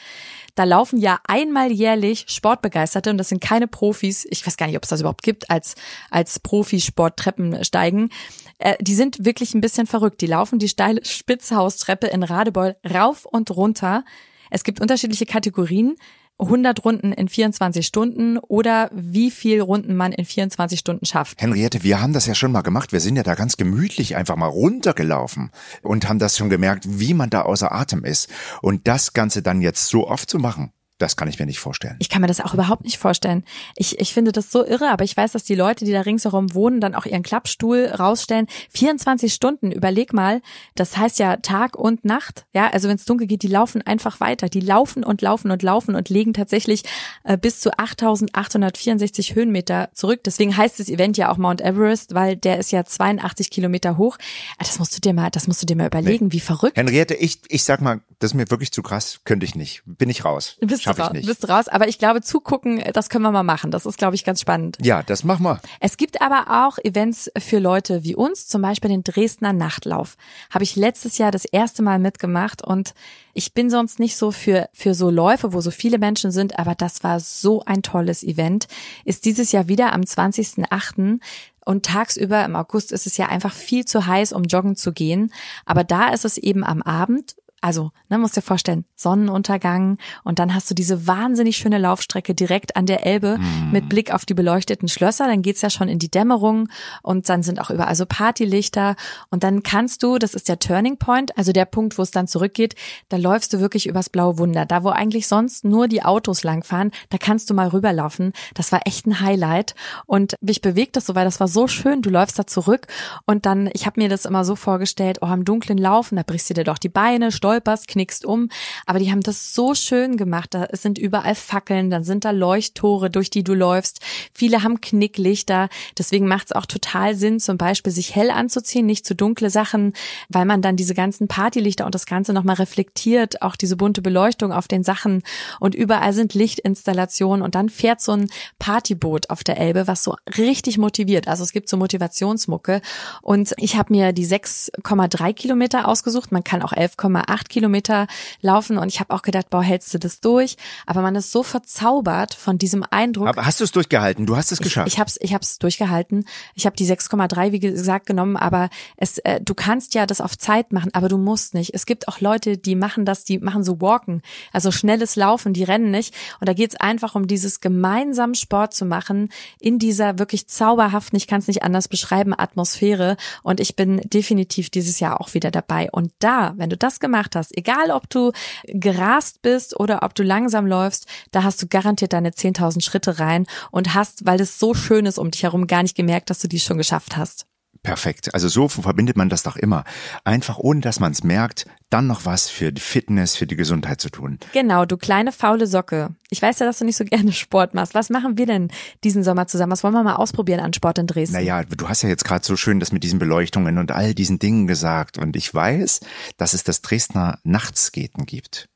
Da 0.59 0.65
laufen 0.65 0.99
ja 0.99 1.21
einmal 1.25 1.71
jährlich 1.71 2.25
Sportbegeisterte 2.27 3.11
und 3.11 3.19
das 3.19 3.29
sind 3.29 3.41
keine 3.41 3.69
Profis. 3.69 4.27
Ich 4.29 4.45
weiß 4.45 4.57
gar 4.57 4.67
nicht, 4.67 4.77
ob 4.77 4.83
es 4.83 4.89
das 4.89 4.99
überhaupt 4.99 5.23
gibt 5.23 5.49
als 5.51 5.77
als 6.11 6.41
Profisport 6.41 7.17
Treppensteigen. 7.17 8.11
Äh, 8.59 8.75
die 8.81 8.97
sind 8.97 9.25
wirklich 9.25 9.55
ein 9.55 9.61
bisschen 9.61 9.87
verrückt. 9.87 10.21
Die 10.21 10.27
laufen 10.27 10.59
die 10.59 10.67
steile 10.67 11.05
Spitzhaustreppe 11.05 12.09
in 12.09 12.25
Radebeul 12.25 12.75
rauf 12.85 13.25
und 13.25 13.53
runter. 13.53 14.05
Es 14.51 14.65
gibt 14.65 14.81
unterschiedliche 14.81 15.27
Kategorien. 15.27 15.95
100 16.39 16.85
Runden 16.85 17.13
in 17.13 17.29
24 17.29 17.87
Stunden 17.87 18.39
oder 18.39 18.91
wie 18.93 19.31
viel 19.31 19.61
Runden 19.61 19.97
man 19.97 20.13
in 20.13 20.25
24 20.25 20.79
Stunden 20.79 21.05
schafft. 21.05 21.41
Henriette, 21.41 21.83
wir 21.83 22.01
haben 22.01 22.13
das 22.13 22.27
ja 22.27 22.35
schon 22.35 22.53
mal 22.53 22.63
gemacht. 22.63 22.93
Wir 22.93 23.01
sind 23.01 23.17
ja 23.17 23.23
da 23.23 23.35
ganz 23.35 23.57
gemütlich 23.57 24.17
einfach 24.17 24.37
mal 24.37 24.47
runtergelaufen 24.47 25.51
und 25.83 26.09
haben 26.09 26.19
das 26.19 26.37
schon 26.37 26.51
gemerkt, 26.51 27.01
wie 27.01 27.15
man 27.15 27.31
da 27.31 27.43
außer 27.43 27.73
Atem 27.73 28.05
ist. 28.05 28.29
Und 28.63 28.87
das 28.87 29.13
Ganze 29.13 29.43
dann 29.43 29.61
jetzt 29.61 29.89
so 29.89 30.07
oft 30.07 30.31
zu 30.31 30.39
machen, 30.39 30.73
das 30.99 31.17
kann 31.17 31.29
ich 31.29 31.39
mir 31.39 31.47
nicht 31.47 31.61
vorstellen. 31.61 31.97
Ich 32.01 32.09
kann 32.09 32.21
mir 32.21 32.27
das 32.27 32.41
auch 32.41 32.55
überhaupt 32.55 32.85
nicht 32.85 32.99
vorstellen. 32.99 33.45
Ich, 33.77 34.01
ich 34.01 34.13
finde 34.13 34.33
das 34.33 34.51
so 34.51 34.65
irre, 34.65 34.91
aber 34.91 35.05
ich 35.05 35.17
weiß, 35.17 35.33
dass 35.33 35.45
die 35.45 35.55
Leute, 35.55 35.85
die 35.85 35.93
da 35.93 36.01
ringsherum 36.01 36.55
wohnen, 36.55 36.81
dann 36.81 36.95
auch 36.95 37.07
ihren 37.07 37.23
Klappstuhl 37.23 37.87
rausstellen. 37.87 38.47
24 38.71 39.33
Stunden, 39.33 39.71
überleg 39.71 40.13
mal, 40.13 40.43
das 40.75 40.97
heißt 40.97 41.19
ja 41.19 41.37
Tag 41.37 41.77
und 41.77 42.05
Nacht. 42.05 42.47
Ja, 42.53 42.69
also 42.71 42.89
wenn 42.89 42.97
es 42.97 43.05
dunkel 43.05 43.27
geht, 43.27 43.43
die 43.43 43.49
laufen 43.49 43.83
einfach 43.83 44.21
weiter. 44.21 44.49
Die 44.49 44.61
laufen 44.61 45.05
und 45.05 45.23
laufen 45.23 45.51
und 45.51 45.63
laufen 45.63 45.95
und 45.95 46.09
legen 46.09 46.35
tatsächlich 46.35 46.83
äh, 47.25 47.39
bis 47.39 47.61
zu 47.61 47.79
8864 47.79 49.35
Höhenmeter 49.35 49.91
zurück. 49.95 50.21
Deswegen 50.25 50.57
heißt 50.57 50.81
das 50.81 50.89
Event 50.89 51.17
ja 51.17 51.31
auch 51.31 51.37
Mount 51.37 51.61
Everest, 51.61 52.15
weil 52.15 52.37
der 52.37 52.59
ist 52.59 52.73
ja 52.73 52.85
82 52.85 53.51
Kilometer 53.51 53.97
hoch. 53.99 54.19
Ah, 54.59 54.65
das 54.65 54.79
musst 54.79 54.97
du 54.97 55.01
dir 55.01 55.13
mal, 55.13 55.31
das 55.31 55.47
musst 55.47 55.63
du 55.63 55.67
dir 55.67 55.77
mal 55.77 55.87
überlegen, 55.87 56.27
nee. 56.27 56.33
wie 56.33 56.41
verrückt. 56.41 56.77
Henriette, 56.77 57.15
ich, 57.15 57.41
ich 57.49 57.63
sag 57.63 57.81
mal, 57.81 58.01
das 58.19 58.33
ist 58.33 58.35
mir 58.35 58.51
wirklich 58.51 58.73
zu 58.73 58.83
krass, 58.83 59.21
könnte 59.25 59.47
ich 59.47 59.55
nicht. 59.55 59.83
Bin 59.87 60.11
ich 60.11 60.25
raus. 60.25 60.57
Bist 60.61 60.88
Schaff 60.97 61.09
ich 61.09 61.13
nicht. 61.13 61.27
Bist 61.27 61.49
raus. 61.49 61.69
Aber 61.69 61.89
ich 61.89 61.99
glaube, 61.99 62.23
zugucken, 62.23 62.83
das 62.93 63.09
können 63.09 63.23
wir 63.23 63.33
mal 63.33 63.43
machen. 63.43 63.71
Das 63.71 63.87
ist, 63.87 63.99
glaube 63.99 64.15
ich, 64.15 64.25
ganz 64.25 64.41
spannend. 64.41 64.79
Ja, 64.81 65.03
das 65.03 65.25
machen 65.25 65.45
wir. 65.45 65.61
Es 65.81 65.97
gibt 65.97 66.21
aber 66.21 66.67
auch 66.67 66.79
Events 66.79 67.31
für 67.39 67.59
Leute 67.59 68.05
wie 68.05 68.15
uns, 68.15 68.47
zum 68.47 68.63
Beispiel 68.63 68.91
den 68.91 69.05
Dresdner 69.05 69.53
Nachtlauf. 69.53 70.17
Habe 70.51 70.65
ich 70.65 70.77
letztes 70.77 71.19
Jahr 71.19 71.31
das 71.31 71.45
erste 71.45 71.83
Mal 71.83 71.99
mitgemacht 71.99 72.63
und 72.63 72.95
ich 73.35 73.55
bin 73.55 73.71
sonst 73.71 74.01
nicht 74.01 74.17
so 74.17 74.33
für, 74.33 74.69
für 74.73 74.95
so 74.95 75.11
Läufe, 75.11 75.53
wo 75.53 75.61
so 75.61 75.71
viele 75.71 75.99
Menschen 75.99 76.33
sind, 76.33 76.59
aber 76.59 76.75
das 76.75 77.05
war 77.05 77.21
so 77.21 77.63
ein 77.65 77.83
tolles 77.83 78.25
Event. 78.25 78.67
Ist 79.05 79.25
dieses 79.25 79.53
Jahr 79.53 79.69
wieder 79.69 79.93
am 79.93 80.01
20.08. 80.01 81.21
Und 81.65 81.85
tagsüber 81.85 82.45
im 82.47 82.57
August 82.57 82.93
ist 82.93 83.07
es 83.07 83.19
ja 83.19 83.27
einfach 83.27 83.53
viel 83.53 83.85
zu 83.85 84.07
heiß, 84.07 84.33
um 84.33 84.45
joggen 84.45 84.75
zu 84.75 84.91
gehen. 84.91 85.33
Aber 85.67 85.85
da 85.85 86.09
ist 86.09 86.25
es 86.25 86.39
eben 86.39 86.65
am 86.65 86.81
Abend 86.81 87.37
also, 87.61 87.91
ne, 88.09 88.19
musst 88.19 88.37
dir 88.37 88.43
vorstellen, 88.43 88.85
Sonnenuntergang 88.95 89.99
und 90.23 90.39
dann 90.39 90.55
hast 90.55 90.71
du 90.71 90.75
diese 90.75 91.07
wahnsinnig 91.07 91.57
schöne 91.57 91.79
Laufstrecke 91.79 92.35
direkt 92.35 92.77
an 92.77 92.87
der 92.87 93.05
Elbe 93.05 93.39
mm. 93.39 93.73
mit 93.73 93.89
Blick 93.89 94.13
auf 94.13 94.25
die 94.25 94.35
beleuchteten 94.35 94.89
Schlösser. 94.89 95.27
Dann 95.27 95.43
geht's 95.43 95.63
ja 95.63 95.71
schon 95.71 95.89
in 95.89 95.99
die 95.99 96.11
Dämmerung 96.11 96.69
und 97.03 97.29
dann 97.29 97.43
sind 97.43 97.61
auch 97.61 97.71
überall 97.71 97.97
so 97.97 98.07
Partylichter 98.07 98.95
und 99.31 99.43
dann 99.43 99.63
kannst 99.65 100.03
du, 100.03 100.19
das 100.19 100.35
ist 100.35 100.49
der 100.49 100.61
Turning 100.61 100.99
Point, 100.99 101.37
also 101.37 101.53
der 101.53 101.65
Punkt, 101.65 101.99
wo 101.99 102.03
es 102.03 102.13
dann 102.13 102.29
zurückgeht, 102.29 102.77
da 103.09 103.17
läufst 103.17 103.53
du 103.53 103.61
wirklich 103.61 103.87
übers 103.87 104.09
blaue 104.09 104.39
Wunder. 104.39 104.65
Da, 104.65 104.85
wo 104.85 104.91
eigentlich 104.91 105.27
sonst 105.27 105.65
nur 105.65 105.89
die 105.89 106.05
Autos 106.05 106.45
langfahren, 106.45 106.93
da 107.11 107.19
kannst 107.19 107.51
du 107.51 107.55
mal 107.55 107.69
rüberlaufen. 107.69 108.33
Das 108.55 108.71
war 108.71 108.83
echt 108.85 109.07
ein 109.07 109.21
Highlight 109.21 109.75
und 110.07 110.37
mich 110.41 110.61
bewegt 110.61 110.97
das 110.97 111.07
so, 111.07 111.15
weil 111.15 111.25
das 111.25 111.41
war 111.41 111.49
so 111.49 111.67
schön. 111.67 112.03
Du 112.03 112.11
läufst 112.11 112.39
da 112.39 112.47
zurück 112.47 112.87
und 113.27 113.47
dann, 113.47 113.69
ich 113.73 113.87
habe 113.87 114.01
mir 114.01 114.09
das 114.09 114.27
immer 114.27 114.45
so 114.45 114.55
vorgestellt, 114.55 115.19
oh, 115.23 115.33
im 115.33 115.45
dunklen 115.45 115.79
Laufen, 115.79 116.17
da 116.17 116.23
brichst 116.23 116.51
du 116.51 116.55
dir 116.55 116.65
doch 116.65 116.79
die 116.79 116.89
Beine, 116.89 117.33
stolperst, 117.49 117.89
knickst 117.89 118.25
um. 118.27 118.51
Aber 118.85 118.99
die 118.99 119.11
haben 119.11 119.23
das 119.23 119.55
so 119.55 119.75
schön 119.75 120.17
gemacht. 120.17 120.53
Da 120.53 120.69
sind 120.73 120.99
überall 120.99 121.35
Fackeln, 121.35 121.91
dann 121.91 122.05
sind 122.05 122.25
da 122.25 122.31
Leuchttore, 122.31 123.11
durch 123.11 123.31
die 123.31 123.43
du 123.43 123.55
läufst. 123.55 124.01
Viele 124.35 124.63
haben 124.63 124.81
Knicklichter. 124.81 125.69
Deswegen 125.97 126.29
macht 126.29 126.49
es 126.49 126.53
auch 126.53 126.67
total 126.67 127.15
Sinn, 127.15 127.41
zum 127.41 127.57
Beispiel 127.57 127.93
sich 127.93 128.15
hell 128.15 128.31
anzuziehen, 128.31 128.85
nicht 128.85 129.07
zu 129.07 129.15
dunkle 129.15 129.49
Sachen, 129.49 129.95
weil 130.29 130.45
man 130.45 130.61
dann 130.61 130.77
diese 130.77 130.95
ganzen 130.95 131.27
Partylichter 131.27 131.87
und 131.87 131.95
das 131.95 132.05
Ganze 132.05 132.33
nochmal 132.33 132.57
reflektiert, 132.57 133.41
auch 133.41 133.57
diese 133.57 133.77
bunte 133.77 134.03
Beleuchtung 134.03 134.53
auf 134.53 134.69
den 134.69 134.85
Sachen. 134.85 135.23
Und 135.59 135.75
überall 135.75 136.13
sind 136.13 136.35
Lichtinstallationen 136.35 137.43
und 137.43 137.55
dann 137.55 137.71
fährt 137.71 138.03
so 138.03 138.13
ein 138.13 138.29
Partyboot 138.59 139.31
auf 139.31 139.43
der 139.43 139.59
Elbe, 139.59 139.87
was 139.87 140.05
so 140.05 140.17
richtig 140.37 140.77
motiviert. 140.77 141.29
Also 141.29 141.45
es 141.45 141.53
gibt 141.53 141.69
so 141.69 141.77
Motivationsmucke. 141.79 142.83
Und 143.23 143.55
ich 143.57 143.77
habe 143.77 143.95
mir 143.95 144.13
die 144.13 144.27
6,3 144.27 145.33
Kilometer 145.33 145.89
ausgesucht. 145.89 146.31
Man 146.31 146.45
kann 146.45 146.63
auch 146.63 146.73
11,8 146.73 147.38
acht 147.39 147.49
Kilometer 147.49 148.07
laufen 148.41 148.79
und 148.79 148.89
ich 148.89 149.01
habe 149.01 149.15
auch 149.15 149.23
gedacht, 149.23 149.51
boah, 149.51 149.63
hältst 149.63 149.95
du 149.95 149.99
das 149.99 150.21
durch? 150.21 150.57
Aber 150.87 151.03
man 151.03 151.15
ist 151.15 151.31
so 151.31 151.43
verzaubert 151.43 152.35
von 152.35 152.59
diesem 152.59 152.85
Eindruck. 152.91 153.29
Aber 153.29 153.47
hast 153.47 153.61
du 153.61 153.65
es 153.65 153.73
durchgehalten? 153.73 154.27
Du 154.27 154.37
hast 154.37 154.51
es 154.51 154.59
geschafft. 154.59 154.89
Ich, 154.89 154.95
ich 154.95 155.01
habe 155.01 155.09
es 155.09 155.19
ich 155.21 155.35
hab's 155.35 155.59
durchgehalten. 155.59 156.25
Ich 156.55 156.67
habe 156.67 156.77
die 156.77 156.87
6,3 156.87 157.53
wie 157.53 157.61
gesagt 157.61 158.07
genommen, 158.07 158.37
aber 158.37 158.71
es 158.97 159.19
äh, 159.19 159.41
du 159.41 159.55
kannst 159.55 159.95
ja 159.95 160.07
das 160.07 160.21
auf 160.21 160.37
Zeit 160.37 160.73
machen, 160.73 160.91
aber 160.95 161.09
du 161.09 161.19
musst 161.19 161.55
nicht. 161.55 161.75
Es 161.75 161.87
gibt 161.87 162.09
auch 162.09 162.21
Leute, 162.21 162.59
die 162.59 162.75
machen 162.75 163.05
das, 163.05 163.25
die 163.25 163.39
machen 163.39 163.63
so 163.63 163.81
Walken, 163.81 164.23
also 164.53 164.71
schnelles 164.71 165.17
Laufen, 165.17 165.53
die 165.53 165.65
rennen 165.65 165.91
nicht 165.91 166.15
und 166.41 166.49
da 166.49 166.53
geht's 166.53 166.77
einfach 166.77 167.15
um 167.15 167.27
dieses 167.27 167.61
gemeinsam 167.61 168.35
Sport 168.35 168.75
zu 168.75 168.85
machen 168.85 169.29
in 169.61 169.79
dieser 169.79 170.19
wirklich 170.19 170.49
zauberhaften, 170.49 171.17
ich 171.17 171.27
kann 171.27 171.41
es 171.41 171.47
nicht 171.47 171.63
anders 171.63 171.89
beschreiben, 171.89 172.35
Atmosphäre 172.37 173.17
und 173.43 173.61
ich 173.61 173.77
bin 173.77 174.01
definitiv 174.05 174.71
dieses 174.71 175.01
Jahr 175.01 175.21
auch 175.21 175.35
wieder 175.35 175.51
dabei 175.51 175.89
und 175.93 176.13
da, 176.19 176.55
wenn 176.57 176.71
du 176.71 176.77
das 176.77 177.01
gemacht 177.01 177.28
hast, 177.35 177.57
egal 177.57 177.91
ob 177.91 178.09
du 178.11 178.33
gerast 178.67 179.43
bist 179.43 179.79
oder 179.79 180.03
ob 180.03 180.15
du 180.15 180.23
langsam 180.23 180.67
läufst, 180.67 181.07
da 181.33 181.43
hast 181.43 181.61
du 181.63 181.67
garantiert 181.67 182.13
deine 182.13 182.31
10.000 182.31 182.83
Schritte 182.83 183.19
rein 183.19 183.47
und 183.71 183.95
hast, 183.95 184.27
weil 184.27 184.41
es 184.41 184.59
so 184.59 184.75
schön 184.75 185.07
ist 185.07 185.19
um 185.19 185.31
dich 185.31 185.43
herum, 185.43 185.67
gar 185.67 185.83
nicht 185.83 185.97
gemerkt, 185.97 186.31
dass 186.31 186.41
du 186.41 186.49
die 186.49 186.61
schon 186.61 186.79
geschafft 186.79 187.17
hast. 187.17 187.48
Perfekt. 187.89 188.35
Also 188.35 188.49
so 188.49 188.69
verbindet 188.69 189.17
man 189.17 189.31
das 189.31 189.45
doch 189.45 189.57
immer. 189.57 189.83
Einfach 190.23 190.59
ohne 190.59 190.83
dass 190.83 191.01
man 191.01 191.13
es 191.13 191.25
merkt, 191.25 191.65
dann 191.89 192.07
noch 192.07 192.27
was 192.27 192.51
für 192.51 192.71
die 192.71 192.83
Fitness, 192.83 193.35
für 193.35 193.47
die 193.47 193.57
Gesundheit 193.57 193.99
zu 193.99 194.11
tun. 194.11 194.39
Genau, 194.53 194.85
du 194.85 194.99
kleine 194.99 195.33
faule 195.33 195.67
Socke. 195.67 196.11
Ich 196.29 196.43
weiß 196.43 196.59
ja, 196.59 196.67
dass 196.67 196.81
du 196.81 196.85
nicht 196.85 196.99
so 196.99 197.05
gerne 197.07 197.33
Sport 197.33 197.73
machst. 197.73 197.95
Was 197.95 198.11
machen 198.11 198.37
wir 198.37 198.45
denn 198.45 198.69
diesen 199.05 199.25
Sommer 199.25 199.47
zusammen? 199.47 199.73
Was 199.73 199.85
wollen 199.85 199.95
wir 199.95 200.03
mal 200.03 200.17
ausprobieren 200.17 200.61
an 200.61 200.75
Sport 200.75 200.99
in 200.99 201.07
Dresden? 201.07 201.37
Naja, 201.37 201.65
du 201.65 201.89
hast 201.89 202.03
ja 202.03 202.11
jetzt 202.11 202.27
gerade 202.27 202.45
so 202.45 202.57
schön 202.57 202.79
das 202.79 202.93
mit 202.93 203.05
diesen 203.05 203.19
Beleuchtungen 203.19 203.79
und 203.79 203.91
all 203.91 204.13
diesen 204.13 204.39
Dingen 204.39 204.67
gesagt. 204.67 205.17
Und 205.17 205.35
ich 205.35 205.55
weiß, 205.55 206.01
dass 206.37 206.53
es 206.53 206.65
das 206.65 206.83
Dresdner 206.83 207.39
Nachtskaten 207.43 208.27
gibt. 208.27 208.69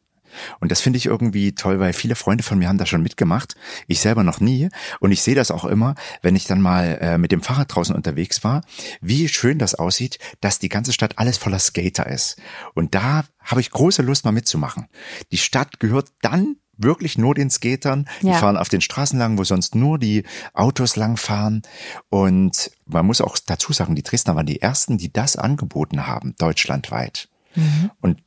Und 0.61 0.71
das 0.71 0.81
finde 0.81 0.97
ich 0.97 1.07
irgendwie 1.07 1.55
toll, 1.55 1.81
weil 1.81 1.93
viele 1.93 2.15
Freunde 2.15 2.43
von 2.43 2.59
mir 2.59 2.69
haben 2.69 2.79
das 2.79 2.89
schon 2.89 3.03
mitgemacht. 3.03 3.55
Ich 3.87 4.01
selber 4.01 4.23
noch 4.23 4.41
nie. 4.41 4.69
Und 5.01 5.13
ich 5.13 5.23
sehe 5.23 5.35
das 5.35 5.51
auch 5.51 5.65
immer, 5.65 5.95
wenn 6.23 6.37
ich 6.37 6.47
dann 6.47 6.61
mal 6.61 6.99
äh, 7.01 7.19
mit 7.19 7.33
dem 7.33 7.43
Fahrrad 7.43 7.75
draußen 7.75 7.95
unterwegs 7.95 8.45
war, 8.45 8.63
wie 9.01 9.29
schön 9.29 9.59
das 9.59 9.75
aussieht, 9.75 10.19
dass 10.41 10.59
die 10.59 10.69
ganze 10.69 10.93
Stadt 10.93 11.19
alles 11.19 11.39
voller 11.39 11.59
Skater 11.59 12.07
ist. 12.07 12.37
Und 12.75 12.95
da 12.95 13.25
habe 13.41 13.61
ich 13.61 13.71
große 13.71 14.03
Lust 14.03 14.25
mal 14.25 14.33
mitzumachen. 14.33 14.87
Die 15.33 15.39
Stadt 15.39 15.81
gehört 15.81 16.09
dann 16.21 16.57
wirklich 16.79 17.19
nur 17.19 17.35
den 17.35 17.51
Skatern. 17.51 18.09
Die 18.23 18.29
ja. 18.29 18.35
fahren 18.35 18.57
auf 18.57 18.69
den 18.69 18.81
Straßen 18.81 19.19
lang, 19.19 19.39
wo 19.39 19.45
sonst 19.45 19.75
nur 19.75 19.99
die 19.99 20.25
Autos 20.55 20.97
lang 20.97 21.17
fahren. 21.17 21.63
Und 22.09 22.71
man 22.87 23.07
muss 23.07 23.21
auch 23.21 23.37
dazu 23.45 23.73
sagen, 23.73 23.95
die 23.95 24.03
Dresdner 24.03 24.37
waren 24.37 24.47
die 24.47 24.61
ersten, 24.61 24.99
die 24.99 25.13
das 25.13 25.37
angeboten 25.37 26.07
haben, 26.07 26.35
deutschlandweit. 26.39 27.29
Mhm. 27.55 27.91
Und 28.01 28.23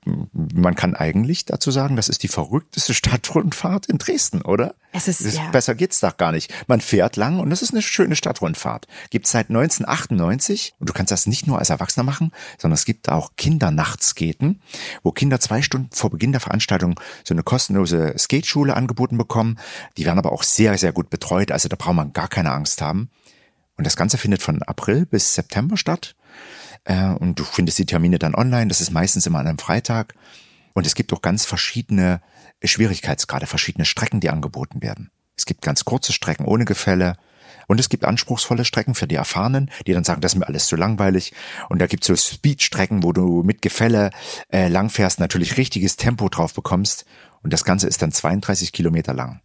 man 0.54 0.76
kann 0.76 0.96
eigentlich 0.96 1.46
dazu 1.46 1.72
sagen, 1.72 1.96
das 1.96 2.10
ist 2.10 2.24
die 2.24 2.28
verrückteste 2.28 2.94
Stadtrundfahrt 2.94 3.88
in 3.88 3.98
Dresden, 3.98 4.42
oder? 4.42 4.76
Es 4.92 5.08
ist, 5.08 5.22
ist 5.22 5.38
ja. 5.38 5.50
Besser 5.52 5.76
geht's 5.76 6.00
doch 6.00 6.18
gar 6.18 6.32
nicht. 6.32 6.54
Man 6.68 6.82
fährt 6.82 7.16
lang 7.16 7.40
und 7.40 7.52
es 7.52 7.62
ist 7.62 7.72
eine 7.72 7.82
schöne 7.82 8.16
Stadtrundfahrt. 8.16 8.88
Gibt 9.10 9.28
seit 9.28 9.50
1998 9.50 10.76
und 10.80 10.90
du 10.90 10.94
kannst 10.94 11.12
das 11.12 11.28
nicht 11.28 11.48
nur 11.48 11.60
als 11.60 11.70
Erwachsener 11.70 12.04
machen, 12.04 12.32
sondern 12.58 12.76
es 12.76 12.86
gibt 12.86 13.10
auch 13.10 13.32
Kindernachtsskaten, 13.36 14.62
wo 15.04 15.12
Kinder 15.12 15.40
zwei 15.40 15.62
Stunden 15.62 15.90
vor 15.92 16.10
Beginn 16.10 16.32
der 16.32 16.42
Veranstaltung 16.42 17.00
so 17.24 17.34
eine 17.34 17.44
kostenlose 17.44 18.16
Skateschule 18.18 18.76
angeboten 18.76 19.18
bekommen. 19.18 19.58
Die 19.98 20.06
werden 20.06 20.20
aber 20.20 20.32
auch 20.32 20.44
sehr, 20.44 20.78
sehr 20.78 20.94
gut 20.94 21.10
betreut. 21.10 21.52
Also 21.52 21.68
da 21.68 21.76
braucht 21.76 21.96
man 21.96 22.14
gar 22.14 22.28
keine 22.28 22.52
Angst 22.52 22.82
haben. 22.82 23.10
Und 23.78 23.86
das 23.86 23.98
Ganze 23.98 24.18
findet 24.18 24.42
von 24.42 24.64
April 24.64 25.06
bis 25.06 25.34
September 25.34 25.76
statt. 25.78 26.16
Äh, 26.86 27.10
und 27.10 27.40
du 27.40 27.44
findest 27.44 27.78
die 27.80 27.86
Termine 27.86 28.18
dann 28.18 28.36
online. 28.36 28.68
Das 28.68 28.80
ist 28.80 28.92
meistens 28.92 29.26
immer 29.26 29.40
an 29.40 29.48
einem 29.48 29.58
Freitag. 29.58 30.16
Und 30.74 30.88
es 30.88 30.96
gibt 30.96 31.12
auch 31.12 31.22
ganz 31.22 31.46
verschiedene 31.46 32.22
Schwierigkeitsgrade, 32.64 33.48
verschiedene 33.48 33.86
Strecken, 33.86 34.22
die 34.22 34.30
angeboten 34.30 34.82
werden. 34.82 35.12
Es 35.38 35.46
gibt 35.46 35.62
ganz 35.62 35.84
kurze 35.84 36.14
Strecken 36.14 36.46
ohne 36.46 36.66
Gefälle. 36.66 37.18
Und 37.68 37.80
es 37.80 37.90
gibt 37.90 38.06
anspruchsvolle 38.06 38.64
Strecken 38.64 38.94
für 38.94 39.08
die 39.08 39.16
Erfahrenen, 39.16 39.72
die 39.88 39.94
dann 39.94 40.04
sagen, 40.04 40.22
das 40.22 40.34
ist 40.34 40.40
mir 40.40 40.48
alles 40.48 40.68
zu 40.68 40.76
langweilig. 40.76 41.34
Und 41.70 41.80
da 41.80 41.88
gibt 41.88 42.04
es 42.04 42.08
so 42.08 42.36
Speedstrecken, 42.36 43.02
wo 43.02 43.12
du 43.12 43.42
mit 43.42 43.64
Gefälle 43.64 44.12
äh, 44.52 44.68
langfährst, 44.68 45.20
natürlich 45.20 45.58
richtiges 45.58 45.98
Tempo 45.98 46.30
drauf 46.30 46.54
bekommst. 46.54 47.06
Und 47.42 47.54
das 47.54 47.64
Ganze 47.64 47.88
ist 47.88 48.02
dann 48.02 48.12
32 48.12 48.72
Kilometer 48.72 49.14
lang. 49.14 49.42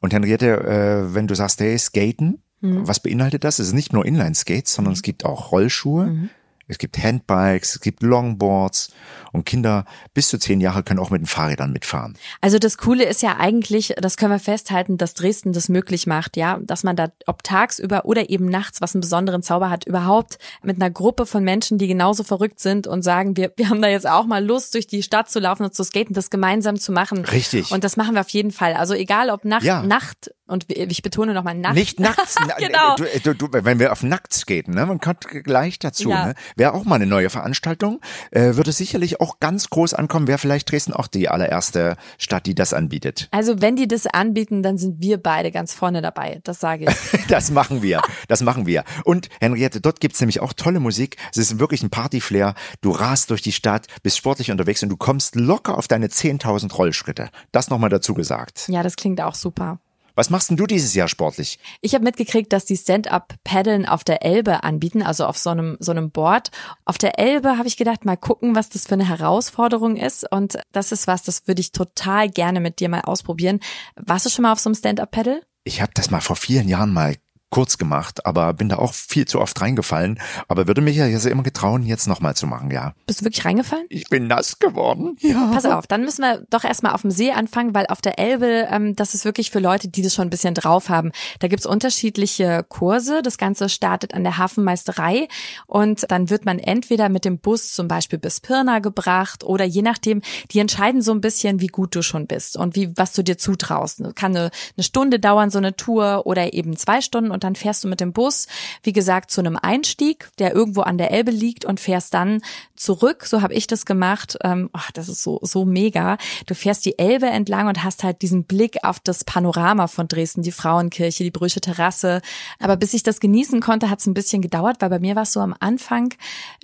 Und 0.00 0.12
Henriette, 0.12 0.46
äh, 0.48 1.14
wenn 1.14 1.28
du 1.28 1.34
sagst, 1.34 1.60
hey, 1.60 1.78
Skaten, 1.78 2.42
mhm. 2.60 2.88
was 2.88 3.00
beinhaltet 3.00 3.44
das? 3.44 3.60
Es 3.60 3.68
ist 3.68 3.74
nicht 3.74 3.92
nur 3.92 4.04
Inline-Skates, 4.04 4.74
sondern 4.74 4.94
es 4.94 5.02
gibt 5.02 5.24
auch 5.24 5.52
Rollschuhe. 5.52 6.06
Mhm 6.06 6.30
es 6.68 6.78
gibt 6.78 7.02
Handbikes, 7.02 7.76
es 7.76 7.80
gibt 7.80 8.02
Longboards 8.02 8.92
und 9.32 9.44
Kinder 9.44 9.84
bis 10.14 10.28
zu 10.28 10.38
zehn 10.38 10.60
Jahre 10.60 10.82
können 10.82 11.00
auch 11.00 11.10
mit 11.10 11.22
den 11.22 11.26
Fahrrädern 11.26 11.72
mitfahren. 11.72 12.16
Also 12.40 12.58
das 12.58 12.78
Coole 12.78 13.04
ist 13.04 13.22
ja 13.22 13.36
eigentlich, 13.38 13.94
das 13.98 14.16
können 14.16 14.32
wir 14.32 14.38
festhalten, 14.38 14.98
dass 14.98 15.14
Dresden 15.14 15.52
das 15.52 15.68
möglich 15.68 16.06
macht, 16.06 16.36
ja, 16.36 16.58
dass 16.62 16.84
man 16.84 16.96
da 16.96 17.08
ob 17.26 17.42
tagsüber 17.42 18.04
oder 18.04 18.30
eben 18.30 18.46
nachts, 18.46 18.80
was 18.80 18.94
einen 18.94 19.00
besonderen 19.00 19.42
Zauber 19.42 19.70
hat, 19.70 19.86
überhaupt 19.86 20.38
mit 20.62 20.76
einer 20.76 20.90
Gruppe 20.90 21.26
von 21.26 21.42
Menschen, 21.42 21.78
die 21.78 21.88
genauso 21.88 22.22
verrückt 22.22 22.60
sind 22.60 22.86
und 22.86 23.02
sagen, 23.02 23.36
wir, 23.36 23.52
wir 23.56 23.68
haben 23.68 23.82
da 23.82 23.88
jetzt 23.88 24.08
auch 24.08 24.26
mal 24.26 24.44
Lust, 24.44 24.74
durch 24.74 24.86
die 24.86 25.02
Stadt 25.02 25.30
zu 25.30 25.40
laufen 25.40 25.64
und 25.64 25.74
zu 25.74 25.84
skaten, 25.84 26.14
das 26.14 26.30
gemeinsam 26.30 26.78
zu 26.78 26.92
machen. 26.92 27.24
Richtig. 27.24 27.70
Und 27.72 27.84
das 27.84 27.96
machen 27.96 28.14
wir 28.14 28.20
auf 28.20 28.28
jeden 28.30 28.50
Fall. 28.50 28.74
Also 28.74 28.94
egal 28.94 29.30
ob 29.30 29.44
Nacht, 29.44 29.64
ja. 29.64 29.82
Nacht 29.82 30.30
und 30.48 30.64
ich 30.68 31.02
betone 31.02 31.34
nochmal 31.34 31.54
nachts. 31.54 31.76
Nicht 31.76 32.00
nachts. 32.00 32.36
genau. 32.58 32.96
Du, 32.96 33.04
du, 33.22 33.34
du, 33.34 33.48
wenn 33.52 33.78
wir 33.78 33.92
auf 33.92 34.02
nackt 34.02 34.32
skaten, 34.32 34.74
ne, 34.74 34.86
man 34.86 34.98
kommt 34.98 35.28
gleich 35.28 35.78
dazu. 35.78 36.08
Ja. 36.08 36.26
Ne? 36.26 36.34
Wäre 36.58 36.74
auch 36.74 36.84
mal 36.84 36.96
eine 36.96 37.06
neue 37.06 37.30
Veranstaltung. 37.30 38.00
Äh, 38.32 38.56
würde 38.56 38.72
sicherlich 38.72 39.20
auch 39.20 39.38
ganz 39.38 39.70
groß 39.70 39.94
ankommen. 39.94 40.26
Wäre 40.26 40.38
vielleicht 40.38 40.70
Dresden 40.72 40.92
auch 40.92 41.06
die 41.06 41.28
allererste 41.28 41.96
Stadt, 42.18 42.46
die 42.46 42.56
das 42.56 42.74
anbietet. 42.74 43.28
Also 43.30 43.62
wenn 43.62 43.76
die 43.76 43.86
das 43.86 44.08
anbieten, 44.08 44.64
dann 44.64 44.76
sind 44.76 45.00
wir 45.00 45.18
beide 45.18 45.52
ganz 45.52 45.72
vorne 45.72 46.02
dabei. 46.02 46.40
Das 46.42 46.58
sage 46.58 46.86
ich. 46.88 47.26
das 47.28 47.52
machen 47.52 47.80
wir. 47.80 48.02
Das 48.26 48.42
machen 48.42 48.66
wir. 48.66 48.82
Und 49.04 49.28
Henriette, 49.40 49.80
dort 49.80 50.00
gibt's 50.00 50.18
nämlich 50.18 50.40
auch 50.40 50.52
tolle 50.52 50.80
Musik. 50.80 51.16
Es 51.30 51.36
ist 51.36 51.60
wirklich 51.60 51.84
ein 51.84 51.90
Partyflair. 51.90 52.54
Du 52.80 52.90
rast 52.90 53.30
durch 53.30 53.42
die 53.42 53.52
Stadt, 53.52 53.86
bist 54.02 54.16
sportlich 54.16 54.50
unterwegs 54.50 54.82
und 54.82 54.88
du 54.88 54.96
kommst 54.96 55.36
locker 55.36 55.78
auf 55.78 55.86
deine 55.86 56.08
10.000 56.08 56.74
Rollschritte. 56.74 57.28
Das 57.52 57.70
nochmal 57.70 57.90
dazu 57.90 58.14
gesagt. 58.14 58.64
Ja, 58.66 58.82
das 58.82 58.96
klingt 58.96 59.20
auch 59.20 59.36
super. 59.36 59.78
Was 60.18 60.30
machst 60.30 60.50
denn 60.50 60.56
du 60.56 60.66
dieses 60.66 60.94
Jahr 60.94 61.06
sportlich? 61.06 61.60
Ich 61.80 61.94
habe 61.94 62.02
mitgekriegt, 62.02 62.52
dass 62.52 62.64
die 62.64 62.76
Stand-up-Paddeln 62.76 63.86
auf 63.86 64.02
der 64.02 64.24
Elbe 64.24 64.64
anbieten, 64.64 65.00
also 65.00 65.24
auf 65.24 65.38
so 65.38 65.50
einem 65.50 65.76
so 65.78 65.92
einem 65.92 66.10
Board. 66.10 66.50
Auf 66.84 66.98
der 66.98 67.20
Elbe 67.20 67.56
habe 67.56 67.68
ich 67.68 67.76
gedacht, 67.76 68.04
mal 68.04 68.16
gucken, 68.16 68.56
was 68.56 68.68
das 68.68 68.88
für 68.88 68.94
eine 68.94 69.08
Herausforderung 69.08 69.96
ist. 69.96 70.26
Und 70.28 70.58
das 70.72 70.90
ist 70.90 71.06
was, 71.06 71.22
das 71.22 71.46
würde 71.46 71.60
ich 71.60 71.70
total 71.70 72.28
gerne 72.28 72.58
mit 72.58 72.80
dir 72.80 72.88
mal 72.88 73.02
ausprobieren. 73.02 73.60
Warst 73.94 74.26
du 74.26 74.30
schon 74.30 74.42
mal 74.42 74.50
auf 74.50 74.58
so 74.58 74.70
einem 74.70 74.74
Stand-up-Paddle? 74.74 75.40
Ich 75.62 75.82
habe 75.82 75.92
das 75.94 76.10
mal 76.10 76.20
vor 76.20 76.34
vielen 76.34 76.66
Jahren 76.66 76.92
mal 76.92 77.14
kurz 77.50 77.78
gemacht, 77.78 78.26
aber 78.26 78.52
bin 78.52 78.68
da 78.68 78.76
auch 78.76 78.92
viel 78.92 79.26
zu 79.26 79.40
oft 79.40 79.60
reingefallen. 79.60 80.20
Aber 80.48 80.66
würde 80.66 80.80
mich 80.80 80.96
ja 80.96 81.06
jetzt 81.06 81.24
immer 81.26 81.42
getrauen, 81.42 81.82
jetzt 81.82 82.06
nochmal 82.06 82.36
zu 82.36 82.46
machen, 82.46 82.70
ja. 82.70 82.94
Bist 83.06 83.20
du 83.20 83.24
wirklich 83.24 83.44
reingefallen? 83.44 83.86
Ich 83.88 84.08
bin 84.08 84.26
nass 84.26 84.58
geworden. 84.58 85.16
Ja. 85.20 85.50
Pass 85.52 85.64
auf, 85.64 85.86
dann 85.86 86.02
müssen 86.02 86.22
wir 86.22 86.44
doch 86.50 86.64
erstmal 86.64 86.92
auf 86.92 87.02
dem 87.02 87.10
See 87.10 87.32
anfangen, 87.32 87.74
weil 87.74 87.86
auf 87.86 88.00
der 88.00 88.18
Elbe, 88.18 88.68
ähm, 88.70 88.94
das 88.96 89.14
ist 89.14 89.24
wirklich 89.24 89.50
für 89.50 89.60
Leute, 89.60 89.88
die 89.88 90.02
das 90.02 90.14
schon 90.14 90.26
ein 90.26 90.30
bisschen 90.30 90.54
drauf 90.54 90.88
haben. 90.88 91.10
Da 91.38 91.48
gibt's 91.48 91.66
unterschiedliche 91.66 92.64
Kurse. 92.68 93.22
Das 93.22 93.38
Ganze 93.38 93.68
startet 93.68 94.14
an 94.14 94.24
der 94.24 94.36
Hafenmeisterei 94.36 95.28
und 95.66 96.10
dann 96.10 96.30
wird 96.30 96.44
man 96.44 96.58
entweder 96.58 97.08
mit 97.08 97.24
dem 97.24 97.38
Bus 97.38 97.72
zum 97.72 97.88
Beispiel 97.88 98.18
bis 98.18 98.40
Pirna 98.40 98.80
gebracht 98.80 99.42
oder 99.42 99.64
je 99.64 99.82
nachdem, 99.82 100.20
die 100.50 100.58
entscheiden 100.58 101.00
so 101.00 101.12
ein 101.12 101.20
bisschen, 101.20 101.60
wie 101.60 101.68
gut 101.68 101.94
du 101.94 102.02
schon 102.02 102.26
bist 102.26 102.56
und 102.56 102.76
wie 102.76 102.94
was 102.96 103.12
du 103.12 103.22
dir 103.22 103.38
zutraust. 103.38 104.02
Kann 104.14 104.36
eine, 104.36 104.50
eine 104.76 104.84
Stunde 104.84 105.18
dauern, 105.18 105.50
so 105.50 105.58
eine 105.58 105.76
Tour 105.76 106.26
oder 106.26 106.52
eben 106.52 106.76
zwei 106.76 107.00
Stunden 107.00 107.37
und 107.38 107.44
dann 107.44 107.54
fährst 107.54 107.84
du 107.84 107.88
mit 107.88 108.00
dem 108.00 108.12
Bus, 108.12 108.48
wie 108.82 108.92
gesagt, 108.92 109.30
zu 109.30 109.40
einem 109.40 109.56
Einstieg, 109.56 110.28
der 110.40 110.56
irgendwo 110.56 110.80
an 110.80 110.98
der 110.98 111.12
Elbe 111.12 111.30
liegt 111.30 111.64
und 111.64 111.78
fährst 111.78 112.12
dann 112.12 112.42
zurück. 112.80 113.26
So 113.26 113.42
habe 113.42 113.54
ich 113.54 113.66
das 113.66 113.86
gemacht. 113.86 114.38
Ähm, 114.42 114.70
oh, 114.72 114.88
das 114.94 115.08
ist 115.08 115.22
so 115.22 115.40
so 115.42 115.64
mega. 115.64 116.18
Du 116.46 116.54
fährst 116.54 116.84
die 116.84 116.98
Elbe 116.98 117.26
entlang 117.26 117.68
und 117.68 117.84
hast 117.84 118.04
halt 118.04 118.22
diesen 118.22 118.44
Blick 118.44 118.78
auf 118.82 119.00
das 119.00 119.24
Panorama 119.24 119.86
von 119.86 120.08
Dresden, 120.08 120.42
die 120.42 120.52
Frauenkirche, 120.52 121.24
die 121.24 121.30
Brüsche 121.30 121.60
Terrasse. 121.60 122.20
Aber 122.58 122.76
bis 122.76 122.94
ich 122.94 123.02
das 123.02 123.20
genießen 123.20 123.60
konnte, 123.60 123.90
hat 123.90 124.00
es 124.00 124.06
ein 124.06 124.14
bisschen 124.14 124.42
gedauert, 124.42 124.76
weil 124.80 124.90
bei 124.90 124.98
mir 124.98 125.16
war 125.16 125.22
es 125.22 125.32
so 125.32 125.40
am 125.40 125.54
Anfang 125.58 126.14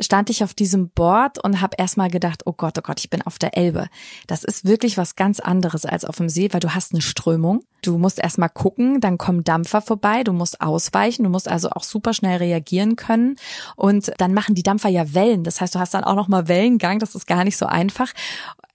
stand 0.01 0.31
ich 0.31 0.45
auf 0.45 0.55
diesem 0.55 0.91
Board 0.91 1.43
und 1.43 1.61
habe 1.61 1.77
erstmal 1.79 2.11
gedacht, 2.11 2.43
oh 2.47 2.53
Gott, 2.53 2.79
oh 2.79 2.83
Gott, 2.83 3.01
ich 3.01 3.11
bin 3.11 3.23
auf 3.23 3.39
der 3.39 3.57
Elbe. 3.57 3.89
Das 4.27 4.45
ist 4.45 4.65
wirklich 4.65 4.99
was 4.99 5.17
ganz 5.17 5.41
anderes 5.41 5.87
als 5.87 6.05
auf 6.05 6.17
dem 6.17 6.29
See, 6.29 6.53
weil 6.53 6.61
du 6.61 6.75
hast 6.75 6.93
eine 6.93 7.03
Strömung. 7.03 7.65
Du 7.83 7.99
musst 7.99 8.19
erstmal 8.19 8.49
gucken, 8.49 9.01
dann 9.01 9.19
kommen 9.19 9.45
Dampfer 9.45 9.83
vorbei, 9.83 10.25
du 10.25 10.33
musst 10.33 10.63
ausweichen, 10.63 11.25
du 11.25 11.29
musst 11.29 11.49
also 11.49 11.71
auch 11.71 11.83
super 11.83 12.15
schnell 12.15 12.39
reagieren 12.39 12.97
können 12.97 13.37
und 13.77 14.11
dann 14.17 14.33
machen 14.33 14.55
die 14.55 14.63
Dampfer 14.63 14.89
ja 14.89 15.13
Wellen. 15.13 15.45
Das 15.45 15.61
heißt, 15.61 15.75
du 15.75 15.79
hast 15.79 15.93
dann 15.93 16.04
auch 16.05 16.15
noch 16.15 16.29
mal 16.29 16.49
Wellengang, 16.49 16.99
das 16.99 17.15
ist 17.15 17.27
gar 17.27 17.45
nicht 17.45 17.57
so 17.57 17.67
einfach. 17.67 18.13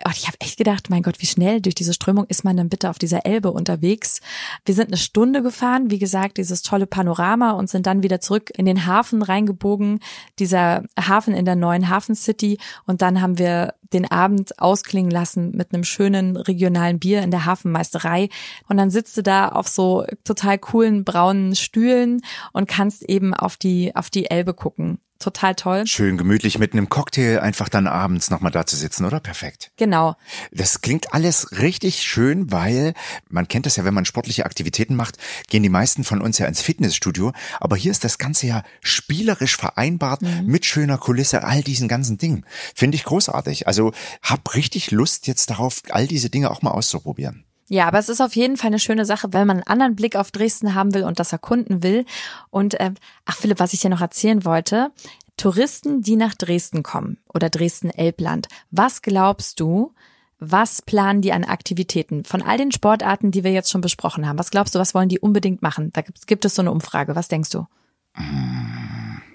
oh, 0.06 0.12
ich 0.13 0.28
habe 0.28 0.38
echt 0.39 0.58
gedacht, 0.58 0.89
mein 0.89 1.04
Gott, 1.04 1.20
wie 1.20 1.26
schnell 1.26 1.62
durch 1.62 1.76
diese 1.76 1.94
Strömung 1.94 2.26
ist 2.28 2.44
man 2.44 2.58
dann 2.58 2.70
bitte 2.70 2.89
auf 2.89 3.00
dieser 3.00 3.26
Elbe 3.26 3.52
unterwegs. 3.52 4.22
Wir 4.65 4.76
sind 4.76 4.88
eine 4.88 4.98
Stunde 4.98 5.42
gefahren, 5.42 5.92
wie 5.92 6.00
gesagt, 6.00 6.38
dieses 6.38 6.62
tolle 6.62 6.88
Panorama 6.88 7.52
und 7.52 7.70
sind 7.70 7.86
dann 7.86 8.04
wieder 8.04 8.22
zurück 8.22 8.52
in 8.56 8.65
den 8.65 8.86
Hafen 8.86 9.22
reingebogen, 9.22 10.00
dieser 10.39 10.84
Hafen 11.00 11.34
in 11.34 11.46
der 11.46 11.56
neuen 11.56 11.89
Hafen 11.89 12.15
City 12.15 12.60
und 12.86 13.02
dann 13.02 13.22
haben 13.22 13.38
wir 13.38 13.74
den 13.94 14.10
Abend 14.10 14.60
ausklingen 14.60 15.12
lassen 15.12 15.52
mit 15.52 15.74
einem 15.74 15.84
schönen 15.84 16.38
regionalen 16.38 17.00
Bier 17.00 17.22
in 17.22 17.32
der 17.32 17.46
Hafenmeisterei. 17.46 18.30
Und 18.68 18.78
dann 18.78 18.92
sitzt 18.92 19.18
du 19.18 19.24
da 19.24 19.50
auf 19.50 19.68
so 19.68 20.06
total 20.24 20.58
coolen 20.60 21.04
braunen 21.04 21.56
Stühlen 21.56 22.22
und 22.54 22.68
kannst 22.68 23.04
eben 23.10 23.34
auf 23.34 23.58
die 23.58 23.96
auf 23.96 24.10
die 24.10 24.30
Elbe 24.30 24.54
gucken 24.54 25.00
total 25.20 25.56
toll. 25.56 25.86
Schön 25.86 26.18
gemütlich 26.18 26.58
mit 26.58 26.74
einem 26.74 26.90
Cocktail 26.90 27.40
einfach 27.40 27.70
dann 27.70 27.88
abends 27.88 28.30
nochmal 28.30 28.52
da 28.52 28.66
zu 28.66 28.76
sitzen, 28.76 29.06
oder? 29.06 29.20
Perfekt. 29.20 29.72
Genau. 29.78 30.16
Das 30.52 30.82
klingt 30.82 31.14
alles 31.14 31.60
richtig 31.60 32.02
schön, 32.04 32.52
weil 32.52 32.94
man 33.30 33.48
kennt 33.48 33.66
das 33.66 33.76
ja, 33.76 33.86
wenn 33.86 33.94
man 33.94 34.06
sportliche 34.06 34.46
Aktivitäten 34.46 34.96
macht, 34.96 35.18
gehen 35.50 35.64
die 35.64 35.70
meisten 35.70 36.04
von 36.04 36.22
uns 36.22 36.38
ja 36.38 36.48
ins 36.48 36.62
Fitnessstudio. 36.62 37.34
Aber 37.60 37.76
hier 37.76 37.92
ist 37.92 38.04
das 38.04 38.18
Ganze 38.18 38.48
ja 38.48 38.64
spielerisch 38.82 39.58
vereinbart 39.58 40.22
mhm. 40.22 40.46
mit 40.46 40.66
schöner 40.66 40.98
Kulisse, 40.98 41.44
all 41.44 41.62
diesen 41.62 41.88
ganzen 41.88 42.18
Dingen. 42.18 42.46
Finde 42.74 42.96
ich 42.96 43.04
großartig. 43.04 43.68
Also 43.68 43.92
hab 44.24 44.56
richtig 44.56 44.92
Lust 44.92 45.28
jetzt 45.28 45.50
darauf, 45.50 45.82
all 45.90 46.08
diese 46.08 46.30
Dinge 46.30 46.50
auch 46.50 46.62
mal 46.62 46.72
auszuprobieren. 46.72 47.46
Ja, 47.70 47.88
aber 47.88 48.00
es 48.00 48.10
ist 48.10 48.20
auf 48.20 48.36
jeden 48.36 48.58
Fall 48.58 48.68
eine 48.68 48.80
schöne 48.80 49.06
Sache, 49.06 49.32
wenn 49.32 49.48
man 49.48 49.58
einen 49.58 49.68
anderen 49.68 49.96
Blick 49.96 50.16
auf 50.16 50.32
Dresden 50.32 50.74
haben 50.74 50.94
will 50.94 51.04
und 51.04 51.20
das 51.20 51.32
erkunden 51.32 51.84
will. 51.84 52.06
Und 52.50 52.74
äh, 52.80 52.92
ach 53.26 53.38
Philipp, 53.38 53.60
was 53.60 53.74
ich 53.74 53.80
dir 53.80 53.90
noch 53.90 54.02
erzählen 54.02 54.44
wollte, 54.44 54.92
Touristen, 55.38 56.02
die 56.02 56.16
nach 56.16 56.34
Dresden 56.34 56.84
kommen 56.84 57.18
oder 57.32 57.50
Dresden-Elbland, 57.50 58.48
was 58.72 59.04
glaubst 59.04 59.60
du, 59.60 59.94
was 60.40 60.82
planen 60.82 61.22
die 61.22 61.32
an 61.32 61.44
Aktivitäten? 61.44 62.24
Von 62.24 62.42
all 62.42 62.58
den 62.58 62.72
Sportarten, 62.72 63.30
die 63.30 63.44
wir 63.44 63.52
jetzt 63.52 63.70
schon 63.70 63.82
besprochen 63.82 64.28
haben, 64.28 64.40
was 64.40 64.52
glaubst 64.52 64.74
du, 64.74 64.80
was 64.80 64.96
wollen 64.96 65.10
die 65.10 65.20
unbedingt 65.20 65.62
machen? 65.62 65.92
Da 65.94 66.02
gibt, 66.02 66.26
gibt 66.28 66.46
es 66.46 66.56
so 66.56 66.62
eine 66.62 66.72
Umfrage. 66.72 67.16
Was 67.16 67.28
denkst 67.28 67.52
du? 67.52 67.68
Mmh. 68.16 68.79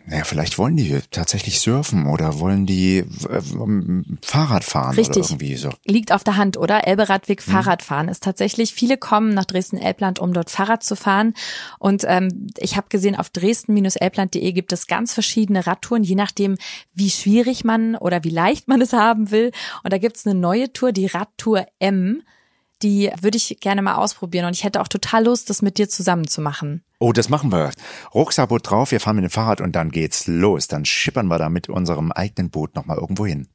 Naja, 0.07 0.25
vielleicht 0.25 0.59
wollen 0.59 0.77
die 0.77 1.01
tatsächlich 1.11 1.61
surfen 1.61 2.07
oder 2.07 2.39
wollen 2.39 2.67
die 2.67 2.99
äh, 2.99 3.07
Fahrrad 4.23 4.63
fahren 4.63 4.95
Richtig. 4.97 5.17
oder 5.17 5.31
irgendwie 5.31 5.57
so. 5.57 5.71
Liegt 5.87 6.13
auf 6.13 6.23
der 6.25 6.37
Hand, 6.37 6.59
oder? 6.59 6.87
Elberadweg 6.87 7.43
hm. 7.43 7.53
Fahrradfahren 7.53 8.09
ist 8.09 8.23
tatsächlich, 8.23 8.75
viele 8.75 8.99
kommen 8.99 9.33
nach 9.33 9.47
Dresden-Elbland, 9.47 10.19
um 10.19 10.35
dort 10.35 10.51
Fahrrad 10.51 10.83
zu 10.83 10.95
fahren. 10.95 11.33
Und 11.79 12.05
ähm, 12.07 12.49
ich 12.59 12.77
habe 12.77 12.89
gesehen, 12.91 13.17
auf 13.17 13.31
dresden-elbland.de 13.31 14.53
gibt 14.53 14.73
es 14.75 14.87
ganz 14.87 15.15
verschiedene 15.15 15.67
Radtouren, 15.67 16.05
je 16.05 16.17
nachdem, 16.17 16.57
wie 16.93 17.11
schwierig 17.11 17.65
man 17.65 17.97
oder 17.97 18.25
wie 18.25 18.31
leicht 18.31 18.69
man 18.69 18.83
es 18.83 18.93
haben 18.95 19.31
will. 19.31 19.53
Und 19.85 19.93
da 19.93 19.99
gibt's 19.99 20.27
eine 20.27 20.39
neue 20.39 20.71
Tour, 20.73 20.93
die 20.93 21.07
Radtour 21.07 21.67
M 21.79 22.23
die 22.83 23.11
würde 23.21 23.37
ich 23.37 23.59
gerne 23.61 23.83
mal 23.83 23.95
ausprobieren 23.95 24.47
und 24.47 24.55
ich 24.55 24.65
hätte 24.65 24.81
auch 24.81 24.89
total 24.89 25.25
Lust, 25.25 25.51
das 25.51 25.63
mit 25.63 25.79
dir 25.79 25.89
zusammen 25.89 26.27
zu 26.27 26.41
machen. 26.41 26.83
Oh, 26.99 27.13
das 27.13 27.29
machen 27.29 27.53
wir. 27.53 27.71
Rucksackboot 28.15 28.71
drauf, 28.71 28.91
wir 28.91 29.01
fahren 29.01 29.17
mit 29.17 29.25
dem 29.25 29.31
Fahrrad 29.31 29.61
und 29.61 29.75
dann 29.77 29.91
geht's 29.91 30.27
los. 30.27 30.69
Dann 30.69 30.85
schippern 30.85 31.29
wir 31.29 31.39
da 31.39 31.49
mit 31.49 31.69
unserem 31.69 32.13
eigenen 32.13 32.51
Boot 32.51 32.75
nochmal 32.75 32.99
irgendwo 32.99 33.27
hin. 33.27 33.49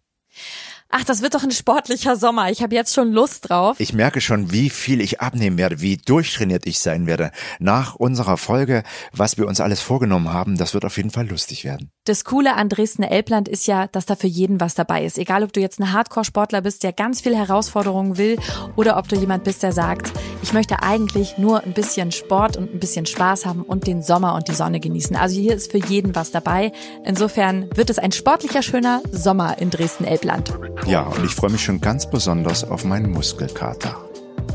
Ach, 0.92 1.04
das 1.04 1.22
wird 1.22 1.36
doch 1.36 1.44
ein 1.44 1.52
sportlicher 1.52 2.16
Sommer. 2.16 2.50
Ich 2.50 2.64
habe 2.64 2.74
jetzt 2.74 2.96
schon 2.96 3.12
Lust 3.12 3.48
drauf. 3.48 3.80
Ich 3.80 3.94
merke 3.94 4.22
schon, 4.22 4.52
wie 4.52 4.72
viel 4.72 5.02
ich 5.02 5.22
abnehmen 5.22 5.60
werde, 5.60 5.82
wie 5.82 5.98
durchtrainiert 5.98 6.66
ich 6.66 6.80
sein 6.80 7.06
werde. 7.06 7.30
Nach 7.60 7.94
unserer 7.94 8.38
Folge, 8.38 8.82
was 9.12 9.38
wir 9.38 9.46
uns 9.46 9.62
alles 9.62 9.82
vorgenommen 9.82 10.34
haben, 10.34 10.58
das 10.58 10.74
wird 10.74 10.86
auf 10.86 10.98
jeden 10.98 11.12
Fall 11.12 11.28
lustig 11.28 11.64
werden. 11.64 11.92
Das 12.10 12.24
Coole 12.24 12.56
an 12.56 12.70
Dresden-Elbland 12.70 13.48
ist 13.48 13.68
ja, 13.68 13.86
dass 13.86 14.08
da 14.08 14.16
für 14.16 14.26
jeden 14.26 14.60
was 14.60 14.74
dabei 14.74 15.06
ist. 15.06 15.20
Egal, 15.20 15.44
ob 15.44 15.54
du 15.54 15.60
jetzt 15.60 15.80
ein 15.80 15.94
Hardcore-Sportler 15.94 16.62
bist, 16.62 16.82
der 16.82 16.92
ganz 16.92 17.22
viel 17.22 17.36
Herausforderungen 17.36 18.18
will, 18.18 18.40
oder 18.76 18.98
ob 18.98 19.08
du 19.08 19.16
jemand 19.16 19.44
bist, 19.44 19.62
der 19.62 19.74
sagt, 19.74 20.12
ich 20.42 20.52
möchte 20.52 20.82
eigentlich 20.82 21.38
nur 21.38 21.64
ein 21.64 21.74
bisschen 21.74 22.12
Sport 22.12 22.58
und 22.58 22.74
ein 22.74 22.80
bisschen 22.80 23.06
Spaß 23.06 23.46
haben 23.46 23.62
und 23.62 23.86
den 23.86 24.02
Sommer 24.02 24.34
und 24.34 24.48
die 24.48 24.56
Sonne 24.56 24.80
genießen. 24.80 25.16
Also 25.16 25.40
hier 25.40 25.54
ist 25.54 25.70
für 25.70 25.78
jeden 25.78 26.16
was 26.16 26.32
dabei. 26.32 26.72
Insofern 27.06 27.70
wird 27.76 27.92
es 27.92 28.00
ein 28.00 28.12
sportlicher, 28.12 28.64
schöner 28.64 29.04
Sommer 29.12 29.60
in 29.60 29.70
Dresden-Elbland. 29.70 30.52
Ja, 30.88 31.04
und 31.04 31.24
ich 31.24 31.36
freue 31.36 31.52
mich 31.52 31.64
schon 31.64 31.80
ganz 31.80 32.10
besonders 32.10 32.64
auf 32.64 32.86
meinen 32.86 33.12
Muskelkater. 33.12 34.09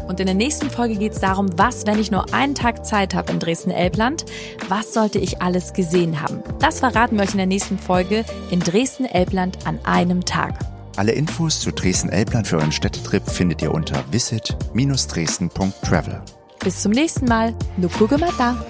Und 0.07 0.21
in 0.21 0.27
der 0.27 0.35
nächsten 0.35 0.71
Folge 0.71 0.97
geht 0.97 1.13
es 1.13 1.21
darum, 1.21 1.49
was, 1.57 1.87
wenn 1.87 1.99
ich 1.99 2.11
nur 2.11 2.35
einen 2.35 2.55
Tag 2.55 2.85
Zeit 2.85 3.15
habe 3.15 3.33
in 3.33 3.39
Dresden-Elbland, 3.39 4.27
was 4.69 4.93
sollte 4.93 5.19
ich 5.19 5.41
alles 5.41 5.73
gesehen 5.73 6.21
haben? 6.21 6.43
Das 6.61 6.81
verraten 6.81 7.17
wir 7.17 7.25
euch 7.25 7.33
in 7.33 7.39
der 7.39 7.47
nächsten 7.47 7.79
Folge 7.79 8.25
in 8.51 8.61
Dresden-Elbland 8.61 9.67
an 9.67 9.79
einem 9.85 10.25
Tag. 10.25 10.59
Alle 10.97 11.13
Infos 11.13 11.61
zu 11.61 11.73
Dresden-Elbland 11.73 12.47
für 12.47 12.59
euren 12.59 12.73
Städtetrip 12.73 13.29
findet 13.29 13.63
ihr 13.63 13.73
unter 13.73 14.05
visit-dresden.travel. 14.13 16.23
Bis 16.61 16.83
zum 16.83 16.93
nächsten 16.93 17.27
Mal. 17.27 17.55
No 17.77 17.89
Mata. 18.19 18.65